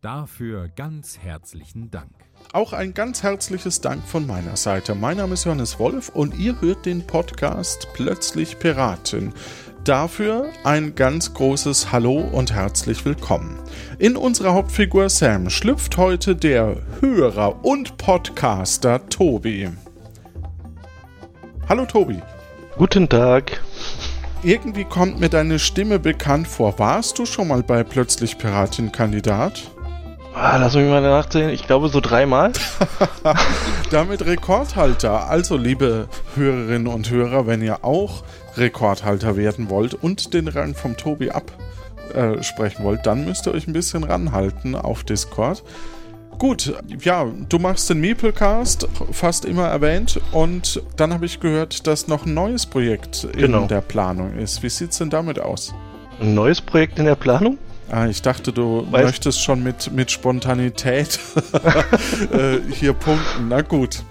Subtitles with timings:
[0.00, 2.12] Dafür ganz herzlichen Dank.
[2.52, 4.94] Auch ein ganz herzliches Dank von meiner Seite.
[4.94, 9.32] Mein Name ist Johannes Wolf und ihr hört den Podcast Plötzlich Piraten.
[9.82, 13.58] Dafür ein ganz großes Hallo und herzlich willkommen.
[13.98, 19.68] In unserer Hauptfigur Sam schlüpft heute der Hörer und Podcaster Tobi.
[21.68, 22.22] Hallo Tobi.
[22.76, 23.60] Guten Tag.
[24.44, 26.78] Irgendwie kommt mir deine Stimme bekannt vor.
[26.78, 29.72] Warst du schon mal bei Plötzlich Piratin-Kandidat?
[30.40, 31.50] Ah, lass mich mal nachsehen.
[31.50, 32.52] Ich glaube so dreimal.
[33.90, 35.28] Damit Rekordhalter.
[35.28, 38.22] Also, liebe Hörerinnen und Hörer, wenn ihr auch
[38.56, 43.66] Rekordhalter werden wollt und den Rang vom Tobi absprechen äh, wollt, dann müsst ihr euch
[43.66, 45.64] ein bisschen ranhalten auf Discord.
[46.38, 52.06] Gut, ja, du machst den Meeplecast, fast immer erwähnt, und dann habe ich gehört, dass
[52.06, 53.62] noch ein neues Projekt genau.
[53.62, 54.62] in der Planung ist.
[54.62, 55.74] Wie sieht es denn damit aus?
[56.20, 57.58] Ein neues Projekt in der Planung?
[57.90, 61.18] Ah, ich dachte, du weißt möchtest schon mit, mit Spontanität
[62.32, 63.48] äh, hier punkten.
[63.48, 64.02] Na gut.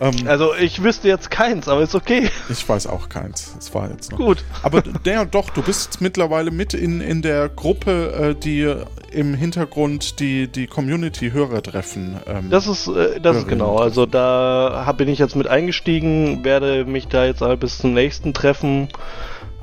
[0.00, 2.28] Ähm, also ich wüsste jetzt keins, aber ist okay.
[2.50, 3.54] Ich weiß auch keins.
[3.58, 4.18] Es war jetzt noch.
[4.18, 4.44] Gut.
[4.62, 8.74] Aber der doch, du bist mittlerweile mit in, in der Gruppe, äh, die
[9.12, 12.18] im Hintergrund die, die Community-Hörer treffen.
[12.26, 13.76] Ähm, das ist, äh, das ist genau.
[13.76, 18.34] Also da hab, bin ich jetzt mit eingestiegen, werde mich da jetzt bis zum nächsten
[18.34, 18.88] Treffen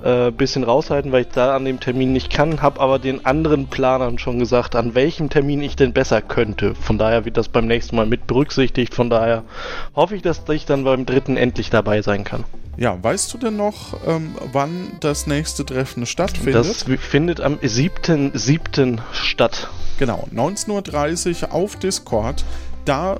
[0.04, 3.68] äh, bisschen raushalten, weil ich da an dem Termin nicht kann, habe aber den anderen
[3.68, 6.76] Planern schon gesagt, an welchem Termin ich denn besser könnte.
[6.76, 8.94] Von daher wird das beim nächsten Mal mit berücksichtigt.
[8.94, 9.44] Von daher
[9.96, 12.44] hoffe ich, dass ich dann beim dritten endlich dabei sein kann.
[12.78, 16.66] Ja, weißt du denn noch, ähm, wann das nächste Treffen stattfindet?
[16.66, 19.00] Das findet am 7.7.
[19.12, 19.70] statt.
[19.98, 22.46] Genau, 19.30 Uhr auf Discord.
[22.86, 23.20] Da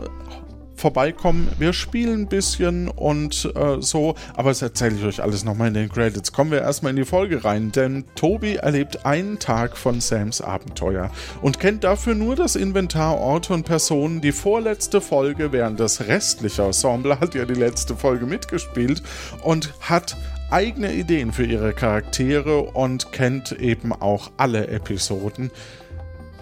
[0.80, 1.50] vorbeikommen.
[1.60, 5.74] Wir spielen ein bisschen und äh, so, aber das erzähle ich euch alles nochmal in
[5.76, 6.32] den Credits.
[6.32, 11.12] Kommen wir erstmal in die Folge rein, denn Tobi erlebt einen Tag von Sams Abenteuer
[11.42, 14.22] und kennt dafür nur das Inventar, Orte und Personen.
[14.22, 19.04] Die vorletzte Folge, während das restliche Ensemble hat ja die letzte Folge mitgespielt
[19.44, 20.18] und hat
[20.52, 25.52] eigene Ideen für ihre Charaktere und kennt eben auch alle Episoden.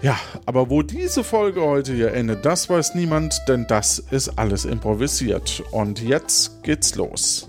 [0.00, 0.16] Ja,
[0.46, 5.64] aber wo diese Folge heute hier endet, das weiß niemand, denn das ist alles improvisiert.
[5.72, 7.48] Und jetzt geht's los.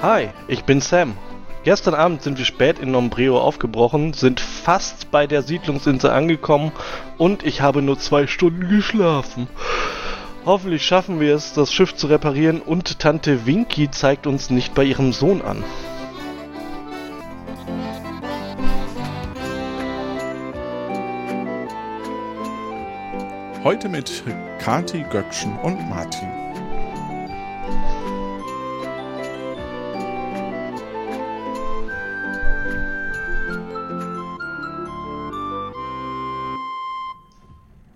[0.00, 1.18] Hi, ich bin Sam.
[1.64, 6.72] Gestern Abend sind wir spät in Nombreo aufgebrochen, sind fast bei der Siedlungsinsel angekommen
[7.18, 9.46] und ich habe nur zwei Stunden geschlafen.
[10.46, 14.84] Hoffentlich schaffen wir es, das Schiff zu reparieren und Tante Winky zeigt uns nicht bei
[14.84, 15.62] ihrem Sohn an.
[23.62, 24.24] Heute mit
[24.58, 26.28] Kati Göckchen und Martin.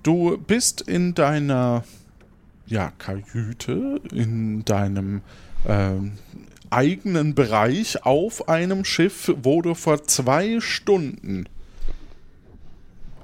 [0.02, 1.82] Du bist in deiner
[2.74, 5.22] ja, Kajüte in deinem
[5.64, 5.92] äh,
[6.70, 11.48] eigenen Bereich auf einem Schiff, wo du vor zwei Stunden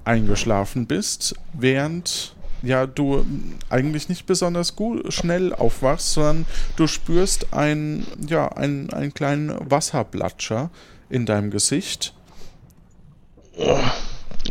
[0.04, 3.26] eingeschlafen bist, während ja du
[3.70, 6.46] eigentlich nicht besonders gut schnell aufwachst, sondern
[6.76, 10.70] du spürst ein ja ein, einen kleinen Wasserblatscher
[11.08, 12.14] in deinem Gesicht.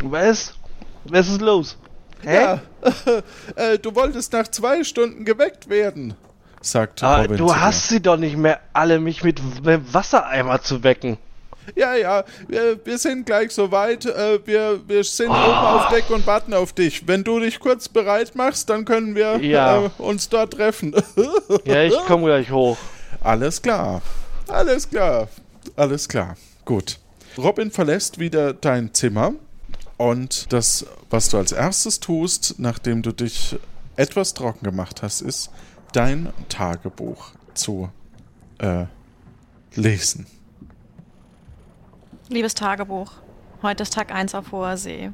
[0.02, 0.54] Was?
[1.04, 1.78] Was ist los?
[2.22, 2.34] Hä?
[2.34, 2.60] Ja,
[3.56, 6.14] äh, du wolltest nach zwei Stunden geweckt werden,
[6.60, 7.36] sagt Aber Robin.
[7.36, 9.40] Du hast sie doch nicht mehr alle, mich mit
[9.92, 11.18] Wassereimer zu wecken.
[11.76, 14.06] Ja, ja, wir, wir sind gleich soweit.
[14.06, 15.34] Äh, wir, wir sind oh.
[15.34, 17.06] oben auf Deck und warten auf dich.
[17.06, 19.84] Wenn du dich kurz bereit machst, dann können wir ja.
[19.84, 20.94] äh, uns dort treffen.
[21.64, 22.78] ja, ich komme gleich hoch.
[23.22, 24.02] Alles klar.
[24.48, 25.28] Alles klar.
[25.76, 26.36] Alles klar.
[26.64, 26.98] Gut.
[27.38, 29.34] Robin verlässt wieder dein Zimmer
[30.00, 33.58] und das, was du als erstes tust, nachdem du dich
[33.96, 35.50] etwas trocken gemacht hast, ist
[35.92, 37.90] dein Tagebuch zu
[38.60, 38.86] äh,
[39.74, 40.26] lesen.
[42.30, 43.12] Liebes Tagebuch,
[43.60, 45.10] heute ist Tag 1 auf hoher See.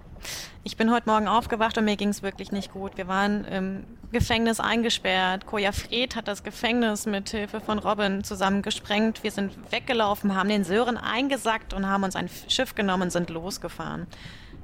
[0.63, 2.97] Ich bin heute Morgen aufgewacht und mir ging es wirklich nicht gut.
[2.97, 5.47] Wir waren im Gefängnis eingesperrt.
[5.47, 9.25] Koja Fred hat das Gefängnis mit Hilfe von Robin zusammengesprengt.
[9.25, 13.31] Wir sind weggelaufen, haben den Sören eingesackt und haben uns ein Schiff genommen und sind
[13.31, 14.07] losgefahren.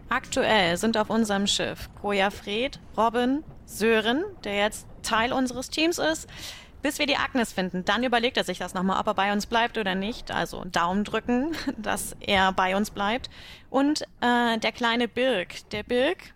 [0.08, 6.28] Aktuell sind auf unserem Schiff Koja Fred, Robin, Sören, der jetzt Teil unseres Teams ist,
[6.82, 7.84] bis wir die Agnes finden.
[7.84, 10.30] Dann überlegt er sich das nochmal, ob er bei uns bleibt oder nicht.
[10.30, 13.30] Also Daumen drücken, dass er bei uns bleibt.
[13.70, 15.68] Und äh, der kleine Birk.
[15.70, 16.34] Der Birk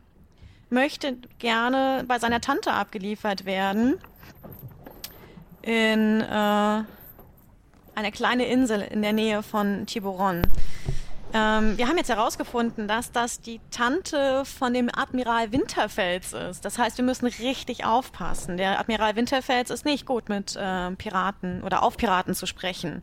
[0.71, 3.99] möchte gerne bei seiner Tante abgeliefert werden.
[5.63, 6.85] In äh,
[7.97, 10.43] eine kleine Insel in der Nähe von Tiburon.
[11.37, 16.65] Ähm, wir haben jetzt herausgefunden, dass das die Tante von dem Admiral Winterfels ist.
[16.65, 18.57] Das heißt, wir müssen richtig aufpassen.
[18.57, 23.03] Der Admiral Winterfels ist nicht gut mit äh, Piraten oder auf Piraten zu sprechen.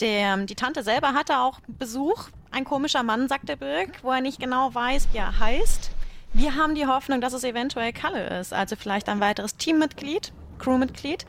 [0.00, 2.30] Der, die Tante selber hatte auch Besuch.
[2.50, 5.92] Ein komischer Mann, sagt der Birk, wo er nicht genau weiß, wie er heißt.
[6.32, 11.24] Wir haben die Hoffnung, dass es eventuell Kalle ist, also vielleicht ein weiteres Teammitglied, Crewmitglied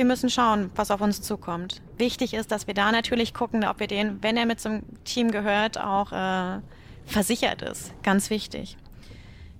[0.00, 1.82] wir müssen schauen, was auf uns zukommt.
[1.98, 5.30] Wichtig ist, dass wir da natürlich gucken, ob wir den, wenn er mit zum Team
[5.30, 6.60] gehört, auch äh,
[7.04, 7.92] versichert ist.
[8.02, 8.78] Ganz wichtig.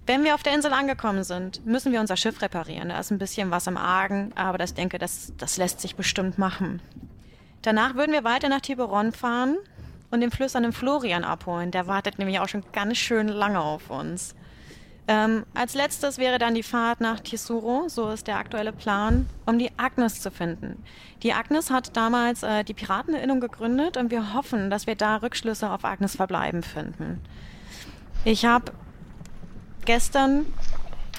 [0.06, 2.88] Wenn wir auf der Insel angekommen sind, müssen wir unser Schiff reparieren.
[2.88, 6.38] Da ist ein bisschen was im Argen, aber das denke, das, das lässt sich bestimmt
[6.38, 6.80] machen.
[7.60, 9.58] Danach würden wir weiter nach Tiburon fahren
[10.10, 11.70] und den flüsternden Florian abholen.
[11.70, 14.34] Der wartet nämlich auch schon ganz schön lange auf uns.
[15.10, 19.58] Ähm, als letztes wäre dann die Fahrt nach Tisuro, so ist der aktuelle Plan, um
[19.58, 20.84] die Agnes zu finden.
[21.24, 25.68] Die Agnes hat damals äh, die Pirateninnung gegründet und wir hoffen, dass wir da Rückschlüsse
[25.68, 27.20] auf Agnes Verbleiben finden.
[28.24, 28.70] Ich habe
[29.84, 30.46] gestern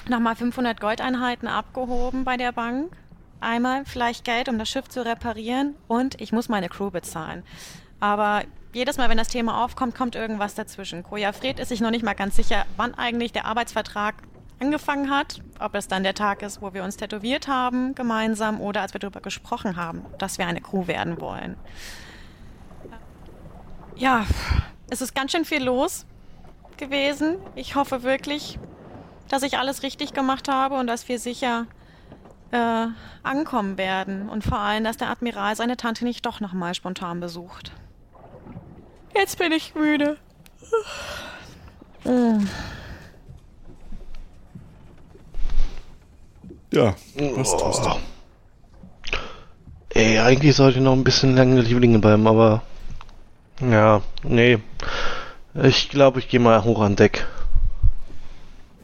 [0.08, 2.96] nochmal 500 Goldeinheiten abgehoben bei der Bank.
[3.40, 7.42] Einmal vielleicht Geld, um das Schiff zu reparieren und ich muss meine Crew bezahlen.
[8.00, 11.02] Aber jedes Mal, wenn das Thema aufkommt, kommt irgendwas dazwischen.
[11.02, 14.14] Koja Fred ist sich noch nicht mal ganz sicher, wann eigentlich der Arbeitsvertrag
[14.60, 18.80] angefangen hat, ob es dann der Tag ist, wo wir uns tätowiert haben gemeinsam oder
[18.80, 21.56] als wir darüber gesprochen haben, dass wir eine Crew werden wollen.
[23.96, 24.24] Ja,
[24.88, 26.06] es ist ganz schön viel los
[26.76, 27.36] gewesen.
[27.54, 28.58] Ich hoffe wirklich,
[29.28, 31.66] dass ich alles richtig gemacht habe und dass wir sicher
[32.52, 32.86] äh,
[33.22, 37.72] ankommen werden und vor allem, dass der Admiral seine Tante nicht doch nochmal spontan besucht.
[39.14, 40.16] Jetzt bin ich müde.
[46.72, 47.90] Ja, was tust du?
[49.94, 52.62] Ey, eigentlich sollte ich noch ein bisschen lange liegen bleiben, aber.
[53.60, 54.58] Ja, nee.
[55.62, 57.26] Ich glaube, ich gehe mal hoch an Deck.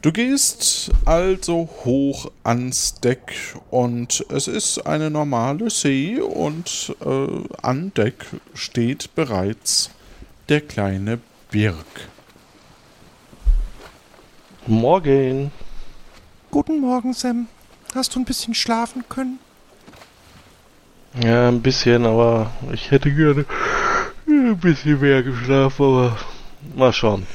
[0.01, 3.35] Du gehst also hoch ans Deck
[3.69, 7.27] und es ist eine normale See und äh,
[7.61, 9.89] an Deck steht bereits
[10.49, 11.19] der kleine
[11.51, 12.09] Birk.
[14.65, 15.51] Morgen.
[16.49, 17.47] Guten Morgen, Sam.
[17.93, 19.39] Hast du ein bisschen schlafen können?
[21.23, 23.45] Ja, ein bisschen, aber ich hätte gerne
[24.27, 26.17] ein bisschen mehr geschlafen, aber
[26.75, 27.27] mal schauen.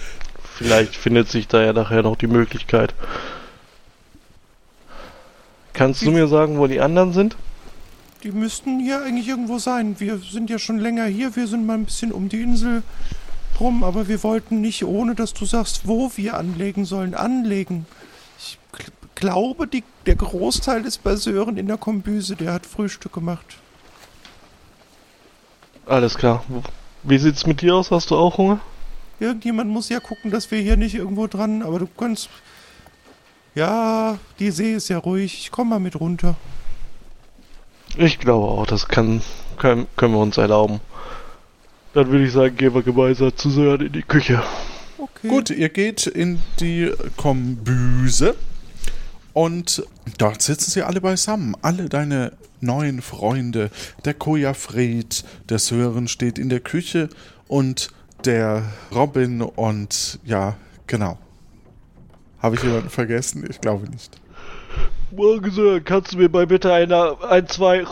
[0.56, 2.94] Vielleicht findet sich da ja nachher noch die Möglichkeit.
[5.72, 7.36] Kannst du mir sagen, wo die anderen sind?
[8.24, 9.96] Die müssten hier eigentlich irgendwo sein.
[10.00, 11.36] Wir sind ja schon länger hier.
[11.36, 12.82] Wir sind mal ein bisschen um die Insel
[13.60, 17.84] rum, aber wir wollten nicht, ohne dass du sagst, wo wir anlegen sollen, anlegen.
[18.38, 18.58] Ich
[19.14, 22.34] glaube, die, der Großteil ist bei Sören in der Kombüse.
[22.34, 23.58] Der hat Frühstück gemacht.
[25.84, 26.42] Alles klar.
[27.02, 27.90] Wie sieht's mit dir aus?
[27.90, 28.58] Hast du auch Hunger?
[29.20, 32.30] Irgendjemand muss ja gucken, dass wir hier nicht irgendwo dran, aber du kannst.
[33.54, 35.34] Ja, die See ist ja ruhig.
[35.34, 36.36] Ich komm mal mit runter.
[37.96, 39.22] Ich glaube auch, das kann,
[39.56, 40.80] können, können wir uns erlauben.
[41.92, 44.42] Dann würde ich sagen, gehen wir gemeinsam zu Sören in die Küche.
[44.98, 45.28] Okay.
[45.28, 48.34] Gut, ihr geht in die Kombüse
[49.32, 49.84] und
[50.18, 51.56] dort sitzen sie alle beisammen.
[51.62, 53.70] Alle deine neuen Freunde.
[54.04, 57.08] Der Koja Fred, der Sören steht in der Küche
[57.46, 57.92] und
[58.24, 61.18] der Robin und ja, genau.
[62.40, 63.46] Habe ich jemanden vergessen?
[63.48, 64.20] Ich glaube nicht.
[65.16, 67.84] Morgen, kannst du mir mal bitte einer, ein, zwei.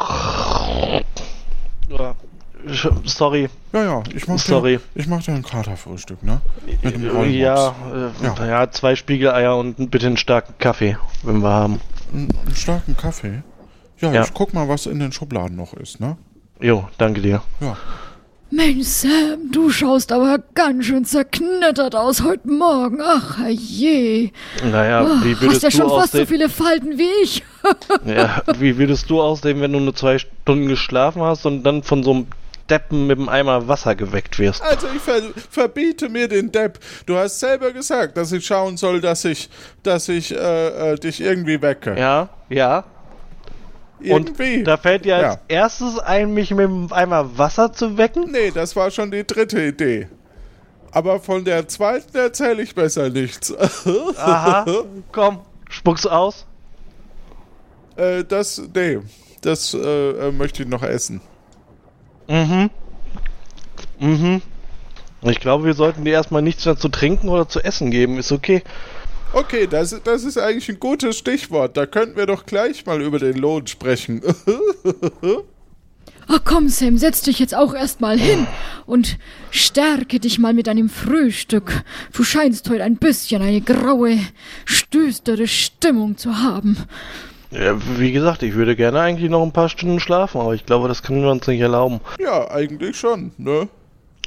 [3.04, 3.48] Sorry.
[3.72, 4.78] Ja, ja, ich mach Sorry.
[4.78, 6.40] Dir, ich mach dir ein Katerfrühstück, ne?
[6.66, 11.50] Mit dem ja, äh, ja, ja, zwei Spiegeleier und bitte einen starken Kaffee, wenn wir
[11.50, 11.80] haben.
[12.12, 13.42] Einen, einen starken Kaffee?
[13.98, 16.16] Ja, ja, ich guck mal, was in den Schubladen noch ist, ne?
[16.60, 17.42] Jo, danke dir.
[17.60, 17.76] Ja.
[18.54, 22.98] Mensch, Sam, du schaust aber ganz schön zerknittert aus heute Morgen.
[23.02, 24.30] Ach, je.
[24.62, 26.26] Naja, wie würdest Hast ja du schon fast so aussehen?
[26.26, 27.42] viele Falten wie ich.
[28.04, 32.02] ja, wie würdest du aussehen, wenn du nur zwei Stunden geschlafen hast und dann von
[32.04, 32.26] so einem
[32.68, 34.62] Deppen mit einem Eimer Wasser geweckt wirst?
[34.62, 36.78] Also ich ver verbiete mir den Depp.
[37.06, 39.48] Du hast selber gesagt, dass ich schauen soll, dass ich,
[39.82, 41.98] dass ich äh, äh, dich irgendwie wecke.
[41.98, 42.84] Ja, ja.
[44.04, 44.58] Irgendwie.
[44.58, 45.40] Und da fällt dir als Ja.
[45.48, 48.30] erstes ein, mich mit einem Eimer Wasser zu wecken?
[48.30, 50.08] Nee, das war schon die dritte Idee.
[50.90, 53.54] Aber von der zweiten erzähle ich besser nichts.
[54.16, 54.66] Aha,
[55.10, 55.40] komm,
[55.70, 56.44] spuck's aus.
[57.96, 58.98] äh, das, nee,
[59.40, 59.78] das äh,
[60.28, 61.20] äh, möchte ich noch essen.
[62.28, 62.70] Mhm.
[63.98, 64.42] Mhm.
[65.22, 68.18] Ich glaube, wir sollten dir erstmal nichts mehr zu trinken oder zu essen geben.
[68.18, 68.62] Ist okay.
[69.34, 71.76] Okay, das, das ist eigentlich ein gutes Stichwort.
[71.76, 74.20] Da könnten wir doch gleich mal über den Lohn sprechen.
[76.28, 78.46] Ach komm, Sam, setz dich jetzt auch erstmal hin
[78.86, 79.18] und
[79.50, 81.82] stärke dich mal mit einem Frühstück.
[82.12, 84.18] Du scheinst heute ein bisschen eine graue,
[84.64, 86.76] stöstere Stimmung zu haben.
[87.50, 90.88] Ja, wie gesagt, ich würde gerne eigentlich noch ein paar Stunden schlafen, aber ich glaube,
[90.88, 92.00] das können wir uns nicht erlauben.
[92.18, 93.68] ja, eigentlich schon, ne?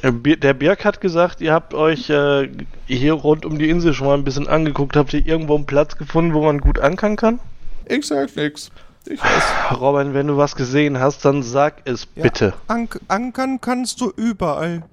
[0.03, 2.49] Der Bir- Der Birk hat gesagt, ihr habt euch äh,
[2.85, 4.95] hier rund um die Insel schon mal ein bisschen angeguckt.
[4.95, 7.39] Habt ihr irgendwo einen Platz gefunden, wo man gut ankern kann?
[7.87, 8.71] Ich sag nix.
[9.07, 9.43] Ich weiß.
[9.79, 12.53] Robin, wenn du was gesehen hast, dann sag es Ja, bitte.
[12.67, 14.83] Ank ankern kannst du überall.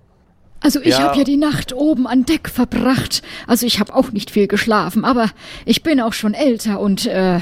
[0.62, 1.00] Also ich Ja.
[1.02, 3.22] hab ja die Nacht oben an Deck verbracht.
[3.46, 5.30] Also ich hab auch nicht viel geschlafen, aber
[5.64, 7.40] ich bin auch schon älter und äh,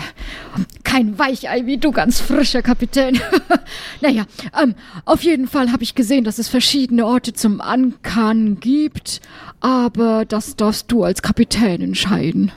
[0.84, 3.20] kein Weichei wie du, ganz frischer Kapitän.
[4.00, 4.24] naja,
[4.60, 4.74] ähm,
[5.04, 9.20] auf jeden Fall habe ich gesehen, dass es verschiedene Orte zum Ankern gibt,
[9.60, 12.52] aber das darfst du als Kapitän entscheiden.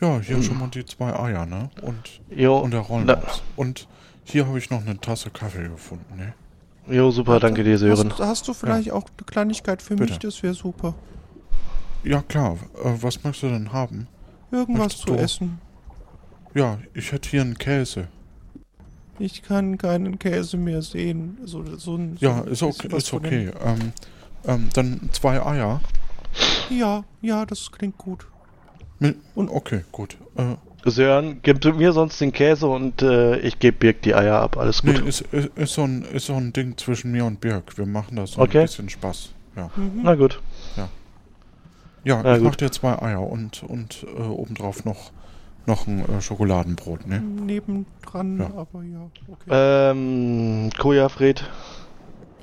[0.00, 1.70] Ja, hier schon mal die zwei Eier, ne?
[1.82, 3.42] Und, Jo, und der Rollmops.
[3.56, 3.86] Und
[4.24, 6.34] hier habe ich noch eine Tasse Kaffee gefunden, ne?
[6.88, 8.10] Jo, super, danke dir, Sören.
[8.12, 10.12] Hast, hast du vielleicht auch eine Kleinigkeit für mich?
[10.12, 10.26] Bitte.
[10.28, 10.94] Das wäre super.
[12.02, 12.58] Ja, klar.
[12.82, 14.06] Äh, was möchtest du denn haben?
[14.50, 15.58] Irgendwas Möchtest zu du- essen.
[16.54, 18.08] Ja, ich hätte hier einen Käse.
[19.18, 21.38] Ich kann keinen Käse mehr sehen.
[21.44, 22.96] So, so ein, so Ja, ist okay.
[22.96, 23.50] Ist okay.
[23.64, 23.92] Ähm,
[24.46, 25.80] ähm, dann zwei Eier.
[26.70, 28.26] Ja, ja, das klingt gut.
[29.34, 30.16] Und okay, gut.
[30.36, 30.54] Äh,
[30.86, 34.56] Sören, gib mir sonst den Käse und äh, ich gebe Birk die Eier ab.
[34.56, 35.06] Alles nee, gut.
[35.06, 37.76] ist, ist, ist, so ein, ist so ein Ding zwischen mir und Birk.
[37.78, 38.60] Wir machen das so Okay.
[38.60, 39.30] ein bisschen Spaß.
[39.56, 40.00] Ja, Mhm.
[40.02, 40.40] Na gut.
[42.04, 42.44] ja Na ich gut.
[42.48, 45.10] mach dir zwei Eier und, und äh, obendrauf noch,
[45.66, 47.20] noch ein äh, Schokoladenbrot, ne?
[47.20, 48.46] Nebendran, Ja.
[48.56, 49.50] aber ja, okay.
[49.90, 51.44] Ähm, Koja Fred,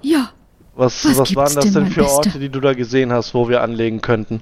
[0.01, 0.31] Ja,
[0.73, 2.17] was, Was was, waren das denn, denn für Bester?
[2.17, 4.41] Orte, die du da gesehen hast, wo wir anlegen könnten?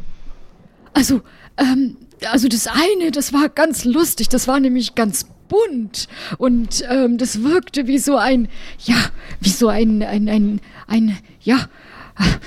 [0.93, 1.21] Also,
[1.57, 6.07] ähm, also das eine, das war ganz lustig, das war nämlich ganz bunt
[6.37, 8.47] und ähm, das wirkte wie so ein,
[8.85, 8.97] ja,
[9.39, 11.67] wie so ein, ein, ein, ein, ja,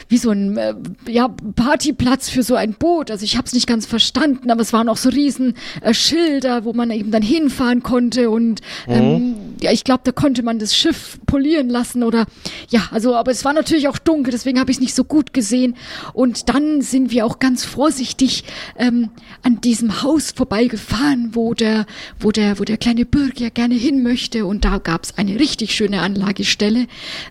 [0.08, 0.74] wie so ein äh,
[1.08, 3.10] ja, Partyplatz für so ein Boot.
[3.10, 6.64] Also ich habe es nicht ganz verstanden, aber es waren auch so riesen äh, Schilder,
[6.64, 10.76] wo man eben dann hinfahren konnte und ähm, ja, ich glaube, da konnte man das
[10.76, 12.26] Schiff polieren lassen oder
[12.68, 15.32] ja, also aber es war natürlich auch dunkel, deswegen habe ich es nicht so gut
[15.32, 15.76] gesehen.
[16.12, 18.44] Und dann sind wir auch ganz vorsichtig
[18.76, 19.10] ähm,
[19.42, 21.86] an diesem Haus vorbeigefahren, wo der,
[22.18, 24.46] wo der, wo der kleine Bürger gerne hin möchte.
[24.46, 26.86] Und da gab es eine richtig schöne Anlagestelle.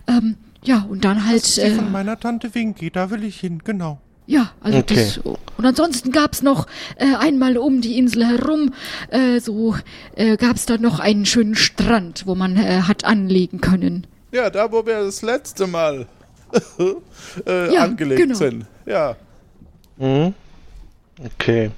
[0.08, 1.42] Ähm, ja, und dann halt.
[1.42, 3.98] Das ist die Äh, von meiner Tante Winky, da will ich hin, genau.
[4.26, 4.94] ja, also Okay.
[4.94, 5.18] das.
[5.18, 6.66] Und ansonsten gab's noch
[6.96, 8.72] äh, einmal um die Insel herum,
[9.10, 9.76] äh, so
[10.16, 14.06] äh, gab's da noch einen schönen Strand, wo man äh, hat anlegen können.
[14.32, 16.06] Ja, da wo wir das letzte Mal
[17.46, 18.34] äh, Ja, angelegt genau.
[18.34, 18.66] sind.
[18.86, 19.16] Ja.
[19.98, 20.34] Mhm.
[21.36, 21.70] Okay.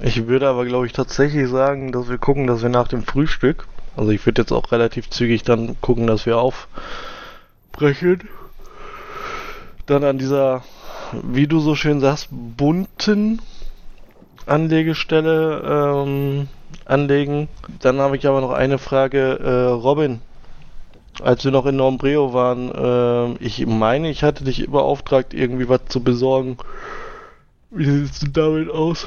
[0.00, 3.66] Ich würde aber, glaube ich, tatsächlich sagen, dass wir gucken, dass wir nach dem Frühstück,
[3.96, 6.38] also ich würde jetzt auch relativ zügig dann gucken, dass wir
[7.78, 8.28] aufbrechen,
[9.86, 10.62] dann an dieser,
[11.22, 13.40] wie du so schön sagst, bunten
[14.46, 15.62] Anlegestelle
[16.04, 16.48] ähm,
[16.84, 17.48] anlegen.
[17.80, 20.20] Dann habe ich aber noch eine Frage, äh, Robin.
[21.22, 25.80] Als wir noch in Nombreo waren, äh, ich meine, ich hatte dich beauftragt, irgendwie was
[25.88, 26.58] zu besorgen.
[27.70, 29.06] Wie sieht's denn damit aus?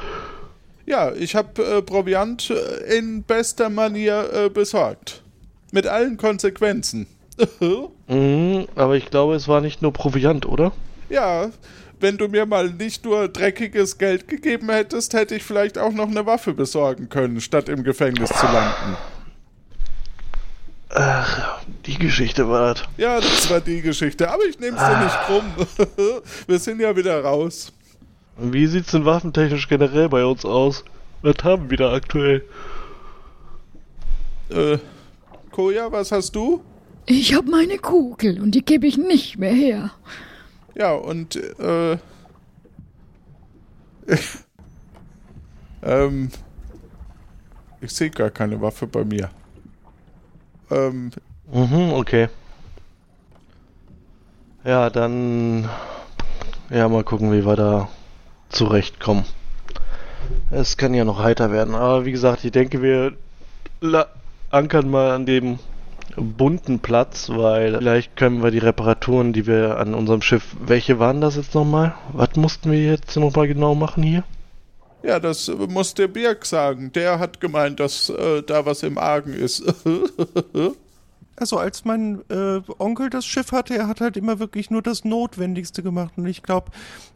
[0.86, 5.24] Ja, ich habe äh, Proviant äh, in bester Manier äh, besorgt.
[5.72, 7.08] Mit allen Konsequenzen.
[8.07, 10.73] Mhm, aber ich glaube, es war nicht nur Proviant, oder?
[11.09, 11.50] ja,
[12.01, 16.07] wenn du mir mal nicht nur dreckiges Geld gegeben hättest, hätte ich vielleicht auch noch
[16.09, 18.97] eine Waffe besorgen können, statt im Gefängnis zu landen.
[21.85, 22.83] Die Geschichte war das.
[22.97, 26.21] Ja, das war die Geschichte, aber ich nehme es dir nicht krumm.
[26.47, 27.71] Wir sind ja wieder raus.
[28.38, 30.83] Wie sieht's denn waffentechnisch generell bei uns aus?
[31.21, 32.43] Was haben wir da aktuell?
[34.50, 34.79] Äh,
[35.51, 36.63] Koja, was hast du?
[37.05, 39.91] Ich hab meine Kugel und die gebe ich nicht mehr her.
[40.75, 41.98] Ja, und äh.
[45.84, 46.31] ähm.
[47.81, 49.29] Ich sehe gar keine Waffe bei mir.
[50.70, 51.12] Ähm,
[51.51, 52.29] Mhm, okay.
[54.63, 55.67] Ja, dann.
[56.70, 57.89] Ja, mal gucken, wie wir da
[58.50, 59.25] zurechtkommen.
[60.51, 63.13] Es kann ja noch heiter werden, aber wie gesagt, ich denke, wir
[63.81, 64.08] la-
[64.50, 65.60] ankern mal an dem
[66.15, 70.56] bunten Platz, weil vielleicht können wir die Reparaturen, die wir an unserem Schiff.
[70.60, 71.96] Welche waren das jetzt nochmal?
[72.13, 74.24] Was mussten wir jetzt nochmal genau machen hier?
[75.03, 76.91] Ja, das muss der Birk sagen.
[76.94, 79.63] Der hat gemeint, dass äh, da was im Argen ist.
[81.41, 85.03] Also als mein äh, Onkel das Schiff hatte, er hat halt immer wirklich nur das
[85.03, 86.13] Notwendigste gemacht.
[86.17, 86.69] Und ich glaube,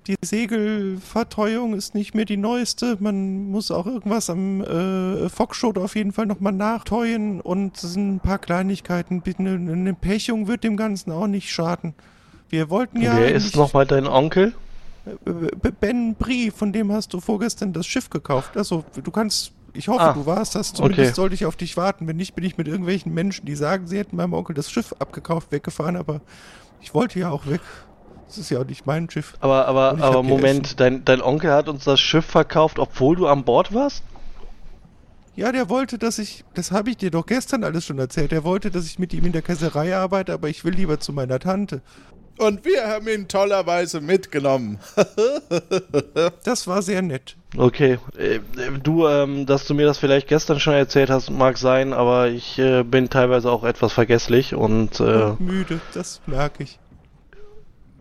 [0.08, 2.98] die Segelverteuung ist nicht mehr die neueste.
[3.00, 7.40] Man muss auch irgendwas am äh, Fockschot auf jeden Fall nochmal nachteuen.
[7.40, 9.22] Und es sind ein paar Kleinigkeiten.
[9.38, 11.94] Eine, eine Pechung wird dem Ganzen auch nicht schaden.
[12.50, 13.16] Wir wollten ja...
[13.16, 14.56] Wer ist nochmal dein Onkel?
[15.06, 18.58] Äh, Ben Brie, von dem hast du vorgestern das Schiff gekauft.
[18.58, 20.74] Also du kannst ich hoffe, Ah, du warst das.
[20.74, 21.14] Zumindest okay.
[21.14, 22.08] sollte ich auf dich warten.
[22.08, 24.94] Wenn nicht, bin ich mit irgendwelchen Menschen, die sagen, sie hätten meinem Onkel das Schiff
[25.00, 25.96] abgekauft, weggefahren.
[25.96, 26.22] Aber
[26.82, 27.62] ich wollte ja auch weg.
[28.28, 29.34] Das ist ja auch nicht mein Schiff.
[29.40, 33.44] Aber, aber, aber Moment, dein, dein Onkel hat uns das Schiff verkauft, obwohl du an
[33.44, 34.04] Bord warst?
[35.36, 38.44] Ja, der wollte, dass ich, das habe ich dir doch gestern alles schon erzählt, der
[38.44, 41.40] wollte, dass ich mit ihm in der Käserei arbeite, aber ich will lieber zu meiner
[41.40, 41.82] Tante.
[42.38, 44.80] Und wir haben ihn tollerweise mitgenommen.
[46.44, 47.36] Das war sehr nett.
[47.58, 48.40] Okay, äh,
[48.84, 52.60] du, ähm, dass du mir das vielleicht gestern schon erzählt hast, mag sein, aber ich
[52.60, 56.80] äh, bin teilweise auch etwas vergesslich und äh, Und müde, das merke ich.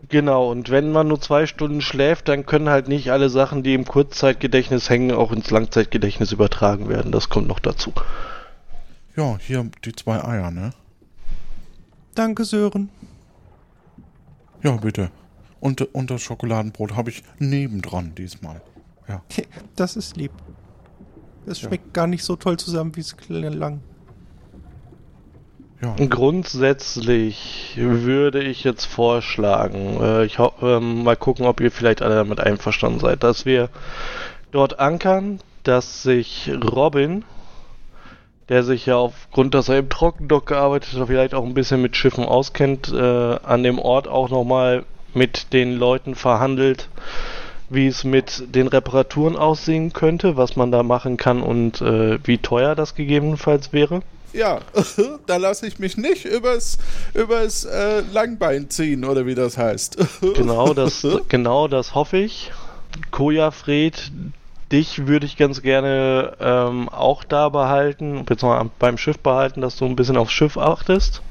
[0.09, 3.75] genau, und wenn man nur zwei Stunden schläft, dann können halt nicht alle Sachen, die
[3.75, 7.13] im Kurzzeitgedächtnis hängen, auch ins Langzeitgedächtnis übertragen werden.
[7.13, 7.93] Das kommt noch dazu.
[9.17, 10.73] Ja, hier die zwei Eier, ne?
[12.17, 12.89] Danke, Sören.
[14.63, 15.11] Ja, bitte.
[15.61, 18.61] Und, und das Schokoladenbrot habe ich nebendran diesmal.
[19.09, 19.23] Ja.
[19.77, 20.33] Das ist lieb.
[21.47, 21.69] Es Ja.
[21.69, 23.81] schmeckt gar nicht so toll zusammen, wie es klang.
[25.83, 25.95] Ja.
[26.09, 32.15] Grundsätzlich würde ich jetzt vorschlagen, äh, ich ho ähm, mal gucken, ob ihr vielleicht alle
[32.15, 33.69] damit einverstanden seid, dass wir
[34.53, 37.25] dort ankern, dass sich Robin,
[38.49, 41.97] der sich ja aufgrund, dass er im Trockendock gearbeitet hat, vielleicht auch ein bisschen mit
[41.97, 46.89] Schiffen auskennt, äh, an dem Ort auch nochmal mit den Leuten verhandelt,
[47.75, 52.39] wie es mit den Reparaturen aussehen könnte, was man da machen kann und äh, wie
[52.39, 54.03] teuer das gegebenenfalls wäre.
[54.33, 54.61] Ja,
[55.27, 56.79] da lasse ich mich nicht übers,
[57.15, 59.97] übers äh, Langbein ziehen, oder wie das heißt.
[60.35, 62.51] Genau das, genau das hoffe ich.
[63.11, 64.11] Koja Fred,
[64.73, 69.85] dich würde ich ganz gerne ähm, auch da behalten, beziehungsweise beim Schiff behalten, dass du
[69.85, 71.23] ein bisschen aufs Schiff achtest.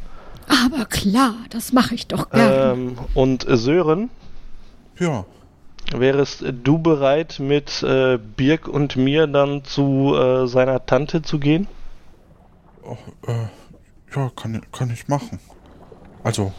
[0.47, 2.77] Aber klar, das mache ich doch gern.
[2.77, 4.09] Ähm, und Sören,
[4.99, 5.25] Ja,
[5.99, 11.67] wärest du bereit, mit äh, Birk und mir dann zu äh, seiner Tante zu gehen?
[12.85, 13.47] oh, äh,
[14.15, 15.39] ja, kann, kann ich machen.
[16.23, 16.53] Also,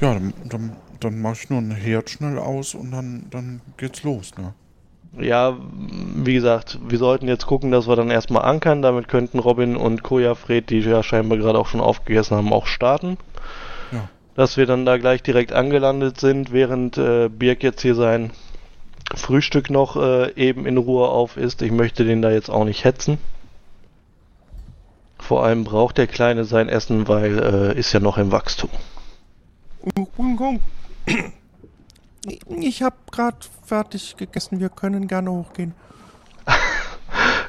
[0.00, 4.02] ja, dann, dann, dann mache ich nur ein Herd schnell aus und dann, dann geht's
[4.02, 4.54] los, ne?
[5.18, 5.56] Ja,
[6.14, 8.82] wie gesagt, wir sollten jetzt gucken, dass wir dann erstmal ankern.
[8.82, 12.66] Damit könnten Robin und Koja Fred, die ja scheinbar gerade auch schon aufgegessen haben, auch
[12.66, 13.16] starten.
[13.92, 14.10] Ja.
[14.34, 18.30] Dass wir dann da gleich direkt angelandet sind, während äh, Birk jetzt hier sein
[19.14, 21.62] Frühstück noch äh, eben in Ruhe auf ist.
[21.62, 23.18] Ich möchte den da jetzt auch nicht hetzen.
[25.18, 28.70] Vor allem braucht der Kleine sein Essen, weil äh, ist ja noch im Wachstum.
[32.60, 34.60] Ich habe gerade fertig gegessen.
[34.60, 35.74] Wir können gerne hochgehen.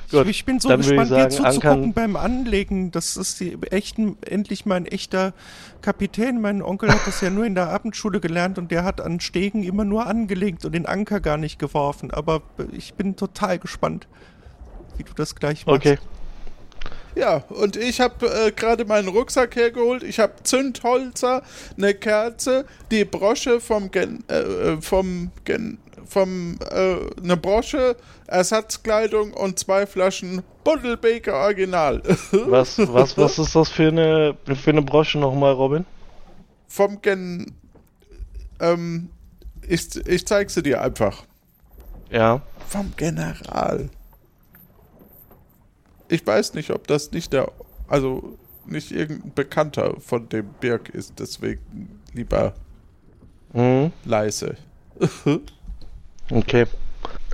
[0.10, 2.92] Gut, ich bin so ich gespannt, dir sagen, zuzugucken ankern- beim Anlegen.
[2.92, 5.34] Das ist die, echt, ein- endlich mein echter
[5.82, 6.40] Kapitän.
[6.40, 9.64] Mein Onkel hat das ja nur in der Abendschule gelernt und der hat an Stegen
[9.64, 12.12] immer nur angelegt und den Anker gar nicht geworfen.
[12.12, 12.42] Aber
[12.72, 14.08] ich bin total gespannt,
[14.98, 15.78] wie du das gleich machst.
[15.86, 15.98] Okay.
[17.18, 20.04] Ja, und ich habe äh, gerade meinen Rucksack hergeholt.
[20.04, 21.42] Ich habe Zündholzer,
[21.76, 27.96] eine Kerze, die Brosche vom Gen, äh, äh, vom Gen, vom äh, eine Brosche,
[28.28, 32.04] Ersatzkleidung und zwei Flaschen Buddelbaker Original.
[32.32, 35.86] Was, was, was ist das für eine, für eine Brosche nochmal, Robin?
[36.68, 37.54] vom Gen.
[38.60, 39.10] Ähm,
[39.68, 41.24] ich, ich zeig sie dir einfach.
[42.10, 42.42] Ja.
[42.68, 43.90] Vom General.
[46.10, 47.52] Ich weiß nicht, ob das nicht der,
[47.88, 52.54] also nicht irgendein Bekannter von dem Birk ist, deswegen lieber
[53.54, 53.92] Mhm.
[54.06, 54.56] leise.
[56.30, 56.66] Okay.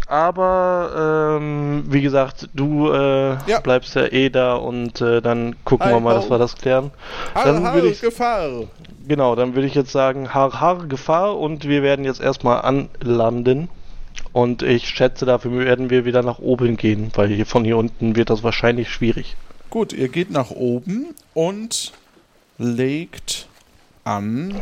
[0.08, 3.60] Aber, ähm, wie gesagt, du äh, Ja.
[3.64, 6.92] bleibst ja eh da und äh, dann gucken wir Hi, mal, dass wir das klären.
[7.34, 8.66] Har, Dann har, ich, Gefahr.
[9.08, 13.70] genau, dann würde ich jetzt sagen, har, har, Gefahr und wir werden jetzt erstmal anlanden.
[14.34, 18.16] Und ich schätze, dafür werden wir wieder nach oben gehen, weil hier von hier unten
[18.16, 19.36] wird das wahrscheinlich schwierig.
[19.70, 21.94] Gut, ihr geht nach oben und
[22.58, 23.48] legt
[24.04, 24.60] an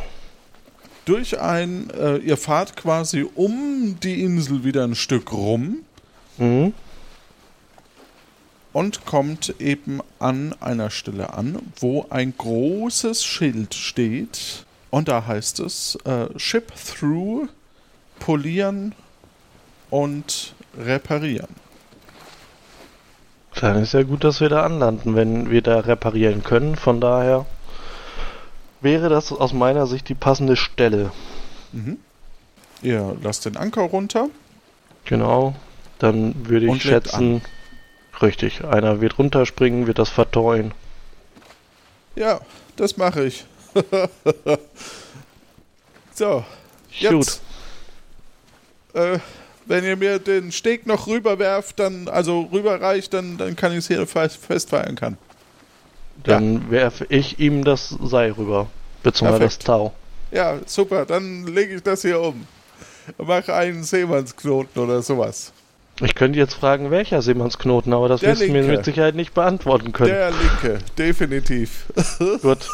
[1.06, 5.78] durch ein, äh, ihr fahrt quasi um die Insel wieder ein Stück rum
[6.38, 6.74] Mhm.
[8.74, 14.66] und kommt eben an einer Stelle an, wo ein großes Schild steht.
[14.90, 17.48] Und da heißt es äh, Ship through,
[18.20, 18.94] polieren
[19.92, 21.56] und reparieren.
[23.60, 26.76] Dann ist ja gut, dass wir da anlanden, wenn wir da reparieren können.
[26.76, 27.46] Von daher
[28.80, 31.12] wäre das aus meiner Sicht die passende Stelle.
[32.82, 34.30] Ihr lasst den Anker runter.
[35.06, 35.54] Genau.
[36.00, 37.42] Dann würde ich schätzen,
[38.22, 40.74] richtig, einer wird runterspringen, wird das verteuen.
[42.16, 42.42] Ja,
[42.76, 43.46] das mache ich.
[46.16, 46.46] so, Gut.
[47.00, 47.42] jetzt.
[48.94, 49.20] Äh,
[49.66, 53.88] wenn ihr mir den Steg noch rüberwerft, dann, also rüberreicht, dann, dann kann ich es
[53.88, 55.18] hier fest, festfeiern kann.
[56.24, 58.68] Dann werfe ich ihm das Seil rüber.
[59.04, 59.68] Beziehungsweise das Perfekt.
[59.68, 59.94] Tau.
[60.32, 62.46] Ja, super, dann lege ich das hier um.
[63.18, 65.52] Mache einen Seemannsknoten oder sowas.
[66.04, 69.92] Ich könnte jetzt fragen, welcher Seemannsknoten, aber das wirst du mir mit Sicherheit nicht beantworten
[69.94, 70.10] können.
[70.10, 71.86] Der linke, definitiv.
[72.42, 72.60] Gut.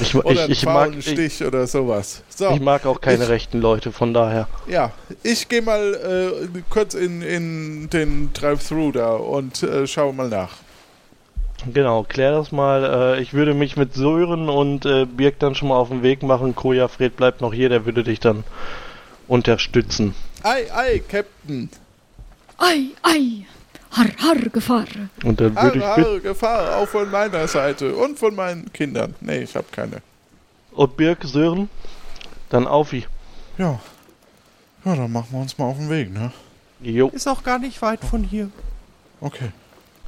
[0.00, 2.22] Ich, Oder ich, einen ich, mag, faulen ich, Stich oder sowas.
[2.28, 4.48] So, ich mag auch keine Ich- rechten Leute, von daher.
[4.68, 10.28] ja, ich gehe mal äh, kurz in, in den Drive-Thru da und äh, schaue mal
[10.28, 10.50] nach.
[11.72, 13.16] Genau, klär das mal.
[13.18, 16.22] Äh, ich würde mich mit Sören und äh, Birk dann schon mal auf den Weg
[16.22, 16.54] machen.
[16.54, 18.44] Koja Fred bleibt noch hier, der würde dich dann
[19.28, 20.14] unterstützen.
[20.42, 21.68] Ei, ei, Captain.
[22.58, 23.46] Ei, ei.
[23.90, 24.86] Har, har, Gefahr.
[25.24, 28.72] Und dann würde ich Harre, bitten, harre, Gefahr, auch von meiner Seite und von meinen
[28.72, 29.14] Kindern.
[29.20, 30.00] Nee, ich habe keine.
[30.72, 31.68] und Birk, Sören,
[32.50, 33.04] dann auf wie.
[33.58, 33.80] Ja.
[34.84, 36.32] Ja, dann machen wir uns mal auf den Weg, ne?
[36.80, 37.08] Jo.
[37.08, 38.50] Ist auch gar nicht weit von hier.
[39.20, 39.50] Okay.